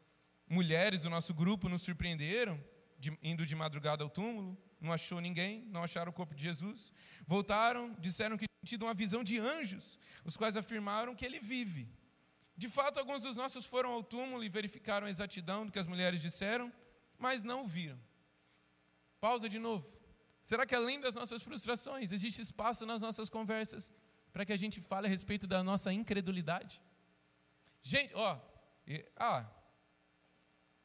[0.48, 2.62] mulheres do nosso grupo nos surpreenderam,
[2.98, 6.92] de, indo de madrugada ao túmulo, não achou ninguém, não acharam o corpo de Jesus.
[7.26, 11.88] Voltaram, disseram que tinham tido uma visão de anjos, os quais afirmaram que ele vive.
[12.57, 15.86] De fato, alguns dos nossos foram ao túmulo e verificaram a exatidão do que as
[15.86, 16.72] mulheres disseram,
[17.18, 17.98] mas não o viram.
[19.20, 19.86] Pausa de novo.
[20.42, 23.92] Será que além das nossas frustrações, existe espaço nas nossas conversas
[24.32, 26.80] para que a gente fale a respeito da nossa incredulidade?
[27.82, 28.38] Gente, ó,
[28.86, 29.48] e, ah,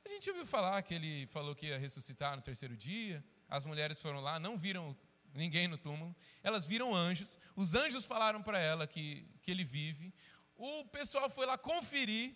[0.05, 3.23] a gente ouviu falar que ele falou que ia ressuscitar no terceiro dia.
[3.47, 4.95] As mulheres foram lá, não viram
[5.33, 6.15] ninguém no túmulo.
[6.43, 7.39] Elas viram anjos.
[7.55, 10.13] Os anjos falaram para ela que, que ele vive.
[10.55, 12.35] O pessoal foi lá conferir,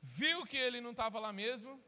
[0.00, 1.78] viu que ele não estava lá mesmo,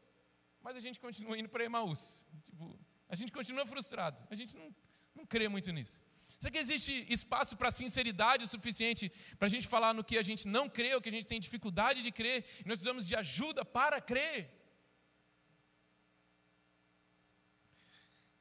[0.61, 2.25] mas a gente continua indo para Emaús.
[2.45, 2.79] Tipo,
[3.09, 4.25] a gente continua frustrado.
[4.29, 4.75] A gente não,
[5.15, 6.01] não crê muito nisso.
[6.39, 10.23] Será que existe espaço para sinceridade o suficiente para a gente falar no que a
[10.23, 13.15] gente não crê, ou que a gente tem dificuldade de crer, e nós precisamos de
[13.15, 14.53] ajuda para crer?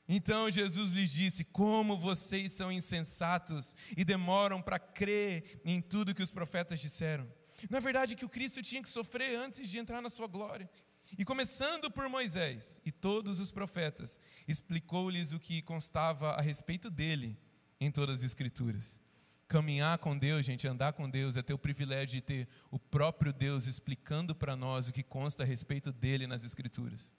[0.09, 6.23] Então Jesus lhes disse: Como vocês são insensatos e demoram para crer em tudo que
[6.23, 7.31] os profetas disseram.
[7.71, 10.69] Na verdade, que o Cristo tinha que sofrer antes de entrar na sua glória.
[11.19, 17.39] E começando por Moisés e todos os profetas, explicou-lhes o que constava a respeito dele
[17.81, 19.01] em todas as Escrituras.
[19.49, 23.33] Caminhar com Deus, gente, andar com Deus, é ter o privilégio de ter o próprio
[23.33, 27.15] Deus explicando para nós o que consta a respeito dele nas Escrituras.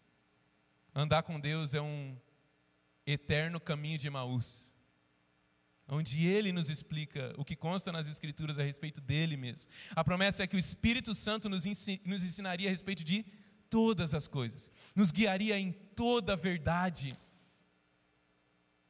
[0.94, 2.18] Andar com Deus é um
[3.06, 4.74] eterno caminho de Maús,
[5.88, 9.70] onde ele nos explica o que consta nas Escrituras a respeito dele mesmo.
[9.96, 13.26] A promessa é que o Espírito Santo nos, ensinaria a respeito de
[13.70, 17.18] todas as coisas, nos guiaria em toda a verdade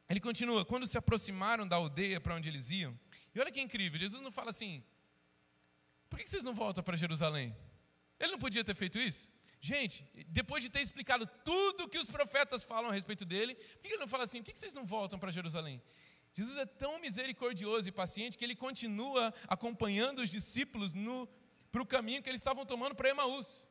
[0.09, 2.97] ele continua: quando se aproximaram da aldeia para onde eles iam,
[3.33, 4.83] e olha que incrível, Jesus não fala assim,
[6.09, 7.55] por que vocês não voltam para Jerusalém?
[8.19, 9.29] Ele não podia ter feito isso?
[9.59, 13.87] Gente, depois de ter explicado tudo que os profetas falam a respeito dele, por que
[13.89, 14.41] ele não fala assim?
[14.41, 15.81] Por que vocês não voltam para Jerusalém?
[16.33, 20.93] Jesus é tão misericordioso e paciente que ele continua acompanhando os discípulos
[21.71, 23.66] para o caminho que eles estavam tomando para Emaús.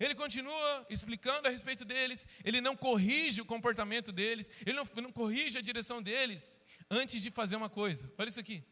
[0.00, 5.12] Ele continua explicando a respeito deles, ele não corrige o comportamento deles, ele não, não
[5.12, 8.12] corrige a direção deles antes de fazer uma coisa.
[8.18, 8.64] Olha isso aqui.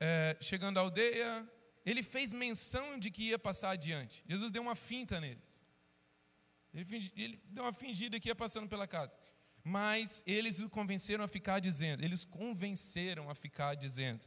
[0.00, 1.50] É, chegando à aldeia,
[1.84, 4.22] ele fez menção de que ia passar adiante.
[4.28, 5.64] Jesus deu uma finta neles.
[6.72, 9.16] Ele, ele deu uma fingida que ia passando pela casa.
[9.64, 14.24] Mas eles o convenceram a ficar dizendo, eles convenceram a ficar dizendo: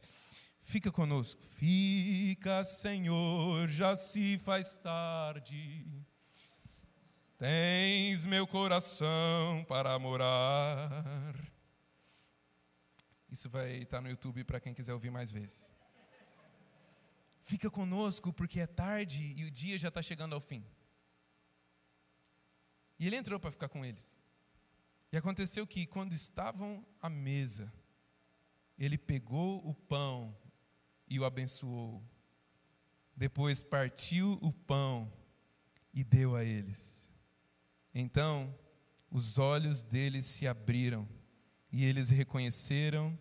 [0.62, 1.42] Fica conosco.
[1.42, 5.84] Fica, Senhor, já se faz tarde.
[7.36, 11.34] Tens meu coração para morar.
[13.28, 15.74] Isso vai estar no YouTube para quem quiser ouvir mais vezes.
[17.40, 20.64] Fica conosco porque é tarde e o dia já está chegando ao fim.
[22.98, 24.16] E ele entrou para ficar com eles.
[25.10, 27.72] E aconteceu que, quando estavam à mesa,
[28.78, 30.36] ele pegou o pão
[31.12, 32.02] e o abençoou.
[33.14, 35.12] Depois partiu o pão
[35.92, 37.10] e deu a eles.
[37.94, 38.58] Então,
[39.10, 41.06] os olhos deles se abriram
[41.70, 43.16] e eles reconheceram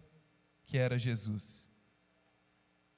[0.65, 1.69] que era Jesus.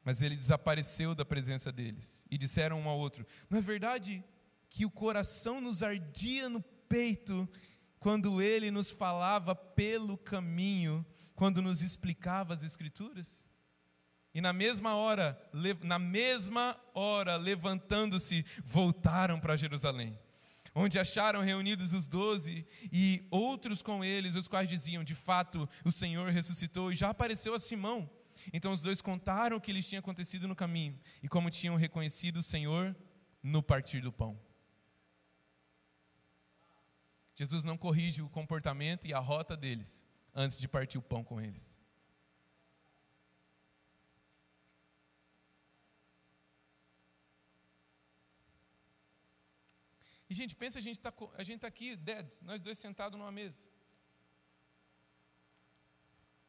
[0.04, 4.24] Mas ele desapareceu da presença deles e disseram um ao outro: Não é verdade
[4.70, 7.50] que o coração nos ardia no peito
[8.00, 13.43] quando ele nos falava pelo caminho, quando nos explicava as Escrituras?
[14.34, 15.40] E na mesma hora,
[15.84, 20.18] na mesma hora, levantando-se, voltaram para Jerusalém,
[20.74, 25.92] onde acharam reunidos os doze e outros com eles, os quais diziam: De fato, o
[25.92, 28.10] Senhor ressuscitou e já apareceu a Simão.
[28.52, 32.38] Então os dois contaram o que lhes tinha acontecido no caminho e como tinham reconhecido
[32.38, 32.96] o Senhor
[33.44, 34.40] no partir do pão.
[37.36, 41.40] Jesus não corrige o comportamento e a rota deles antes de partir o pão com
[41.40, 41.83] eles.
[50.34, 53.70] E, gente, pensa, a gente está tá aqui, deads, nós dois sentados numa mesa.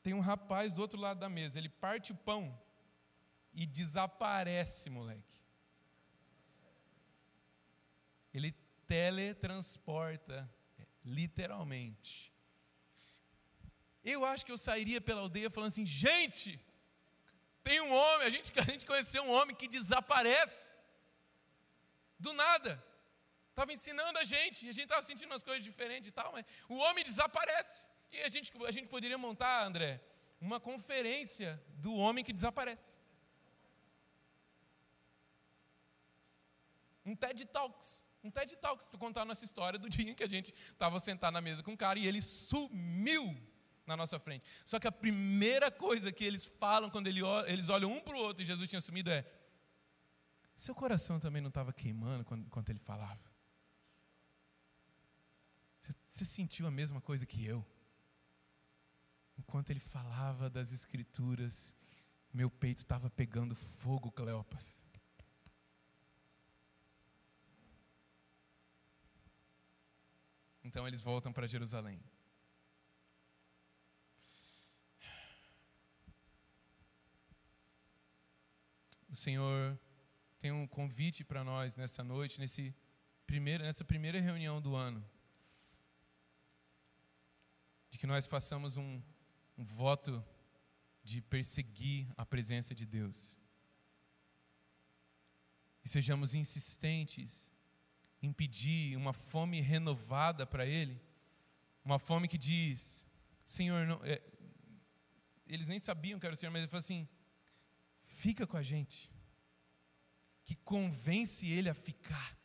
[0.02, 2.58] Tem um rapaz do outro lado da mesa, ele parte o pão
[3.52, 5.36] e desaparece, moleque.
[8.32, 8.52] Ele
[8.86, 10.50] teletransporta,
[11.04, 12.32] literalmente.
[14.02, 16.58] Eu acho que eu sairia pela aldeia falando assim: gente,
[17.62, 20.70] tem um homem, a gente, a gente conheceu um homem que desaparece,
[22.18, 22.82] do nada.
[23.54, 26.44] Estava ensinando a gente, e a gente estava sentindo umas coisas diferentes e tal, mas
[26.68, 27.86] o homem desaparece.
[28.10, 30.00] E a gente, a gente poderia montar, André,
[30.40, 32.96] uma conferência do homem que desaparece.
[37.06, 38.04] Um TED Talks.
[38.24, 40.98] Um TED Talks, para contar a nossa história do dia em que a gente estava
[40.98, 43.40] sentado na mesa com um cara e ele sumiu
[43.86, 44.44] na nossa frente.
[44.64, 48.42] Só que a primeira coisa que eles falam quando eles olham um para o outro
[48.42, 49.24] e Jesus tinha sumido é:
[50.56, 53.33] Seu coração também não estava queimando enquanto ele falava?
[56.08, 57.64] Você sentiu a mesma coisa que eu?
[59.36, 61.74] Enquanto ele falava das Escrituras,
[62.32, 64.82] meu peito estava pegando fogo, Cleopas.
[70.62, 72.00] Então eles voltam para Jerusalém.
[79.10, 79.78] O Senhor
[80.38, 82.74] tem um convite para nós nessa noite, nesse
[83.26, 85.04] primeiro, nessa primeira reunião do ano
[87.94, 89.00] de que nós façamos um,
[89.56, 90.12] um voto
[91.04, 93.38] de perseguir a presença de Deus.
[95.84, 97.54] E sejamos insistentes
[98.20, 101.00] em pedir uma fome renovada para Ele,
[101.84, 103.06] uma fome que diz:
[103.44, 104.20] Senhor, não, é,
[105.46, 107.08] eles nem sabiam que era o Senhor, mas ele falou assim:
[108.00, 109.08] fica com a gente,
[110.42, 112.36] que convence Ele a ficar.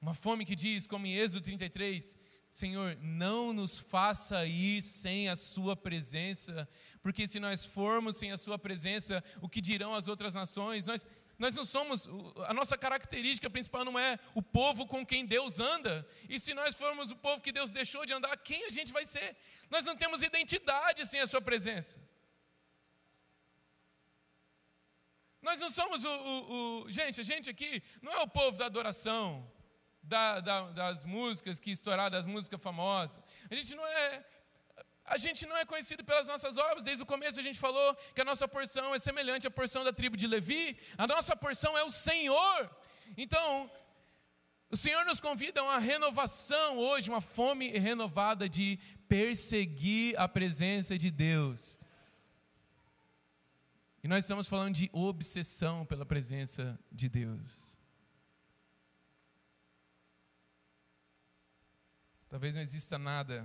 [0.00, 2.16] Uma fome que diz, como em Êxodo 33,
[2.52, 6.68] Senhor, não nos faça ir sem a Sua presença,
[7.00, 10.86] porque se nós formos sem a Sua presença, o que dirão as outras nações?
[10.86, 11.06] Nós,
[11.38, 12.06] nós não somos,
[12.46, 16.74] a nossa característica principal não é o povo com quem Deus anda, e se nós
[16.74, 19.34] formos o povo que Deus deixou de andar, quem a gente vai ser?
[19.70, 21.98] Nós não temos identidade sem a Sua presença.
[25.40, 28.66] Nós não somos o, o, o gente, a gente aqui não é o povo da
[28.66, 29.50] adoração
[30.12, 33.18] da, da, das músicas que estouraram, das músicas famosas.
[33.50, 34.24] A gente não é
[35.14, 38.20] a gente não é conhecido pelas nossas obras, desde o começo a gente falou que
[38.24, 40.64] a nossa porção é semelhante à porção da tribo de Levi,
[40.96, 42.58] a nossa porção é o Senhor.
[43.24, 43.70] Então,
[44.74, 50.96] O Senhor nos convida a uma renovação hoje, uma fome renovada de perseguir a presença
[50.96, 51.78] de Deus.
[54.02, 57.71] E nós estamos falando de obsessão pela presença de Deus.
[62.32, 63.36] Talvez não exista nada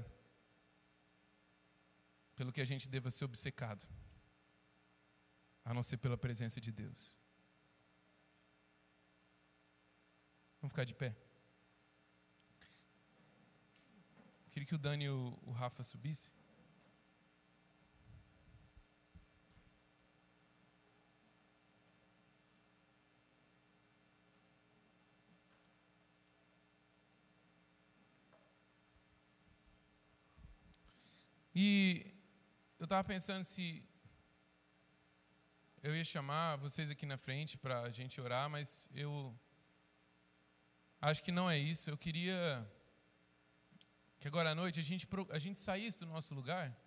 [2.38, 3.86] pelo que a gente deva ser obcecado,
[5.66, 7.18] a não ser pela presença de Deus.
[10.62, 11.14] Vamos ficar de pé.
[14.52, 16.32] Queria que o Dani e o, Rafa subissem.
[31.60, 32.05] E
[32.78, 33.84] eu estava pensando se
[35.82, 39.36] eu ia chamar vocês aqui na frente para a gente orar, mas eu
[41.01, 41.89] acho que não é isso.
[41.89, 42.39] Eu queria
[44.20, 46.80] que agora à noite a gente, a gente saísse do nosso lugar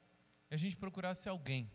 [0.49, 1.69] e a gente procurasse alguém.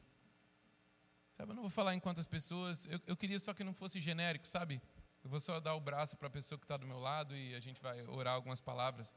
[1.36, 4.00] Sabe, eu não vou falar em quantas pessoas, eu, eu queria só que não fosse
[4.00, 4.82] genérico, sabe?
[5.22, 7.56] Eu vou só dar o braço para a pessoa que está do meu lado e
[7.56, 9.14] a gente vai orar algumas palavras.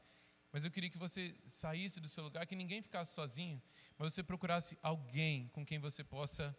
[0.51, 3.61] Mas eu queria que você saísse do seu lugar, que ninguém ficasse sozinho,
[3.97, 6.55] mas você procurasse alguém com quem você possa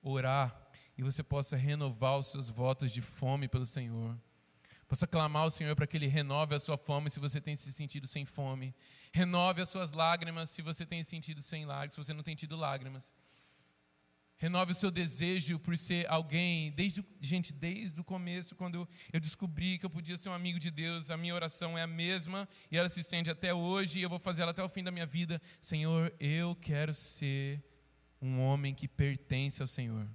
[0.00, 4.16] orar e você possa renovar os seus votos de fome pelo Senhor.
[4.86, 7.72] Possa clamar ao Senhor para que Ele renove a sua fome se você tem se
[7.72, 8.74] sentido sem fome.
[9.12, 12.36] Renove as suas lágrimas se você tem se sentido sem lágrimas, se você não tem
[12.36, 13.12] tido lágrimas.
[14.44, 19.78] Renove o seu desejo por ser alguém, desde, gente, desde o começo, quando eu descobri
[19.78, 22.76] que eu podia ser um amigo de Deus, a minha oração é a mesma e
[22.76, 25.06] ela se estende até hoje e eu vou fazer ela até o fim da minha
[25.06, 25.40] vida.
[25.62, 27.64] Senhor, eu quero ser
[28.20, 30.06] um homem que pertence ao Senhor.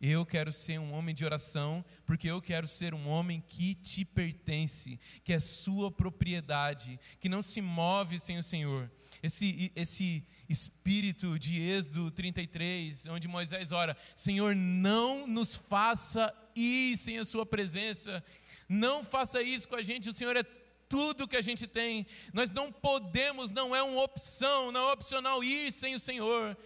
[0.00, 4.04] Eu quero ser um homem de oração, porque eu quero ser um homem que te
[4.04, 8.90] pertence, que é sua propriedade, que não se move sem o Senhor.
[9.22, 17.18] Esse, esse espírito de Êxodo 33, onde Moisés ora: Senhor, não nos faça ir sem
[17.18, 18.22] a Sua presença,
[18.68, 20.44] não faça isso com a gente, o Senhor é
[20.88, 25.42] tudo que a gente tem, nós não podemos, não é uma opção, não é opcional
[25.42, 26.56] ir sem o Senhor,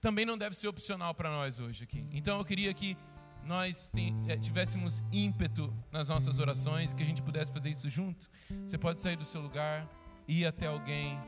[0.00, 2.06] também não deve ser opcional para nós hoje aqui.
[2.12, 2.96] Então eu queria que
[3.44, 3.92] nós
[4.28, 8.28] é, tivéssemos ímpeto nas nossas orações, que a gente pudesse fazer isso junto.
[8.66, 9.88] Você pode sair do seu lugar,
[10.26, 11.18] ir até alguém,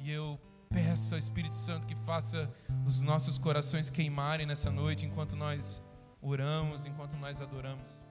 [0.00, 0.40] e eu
[0.70, 2.52] Peço ao Espírito Santo que faça
[2.86, 5.82] os nossos corações queimarem nessa noite enquanto nós
[6.20, 8.02] oramos, enquanto nós adoramos.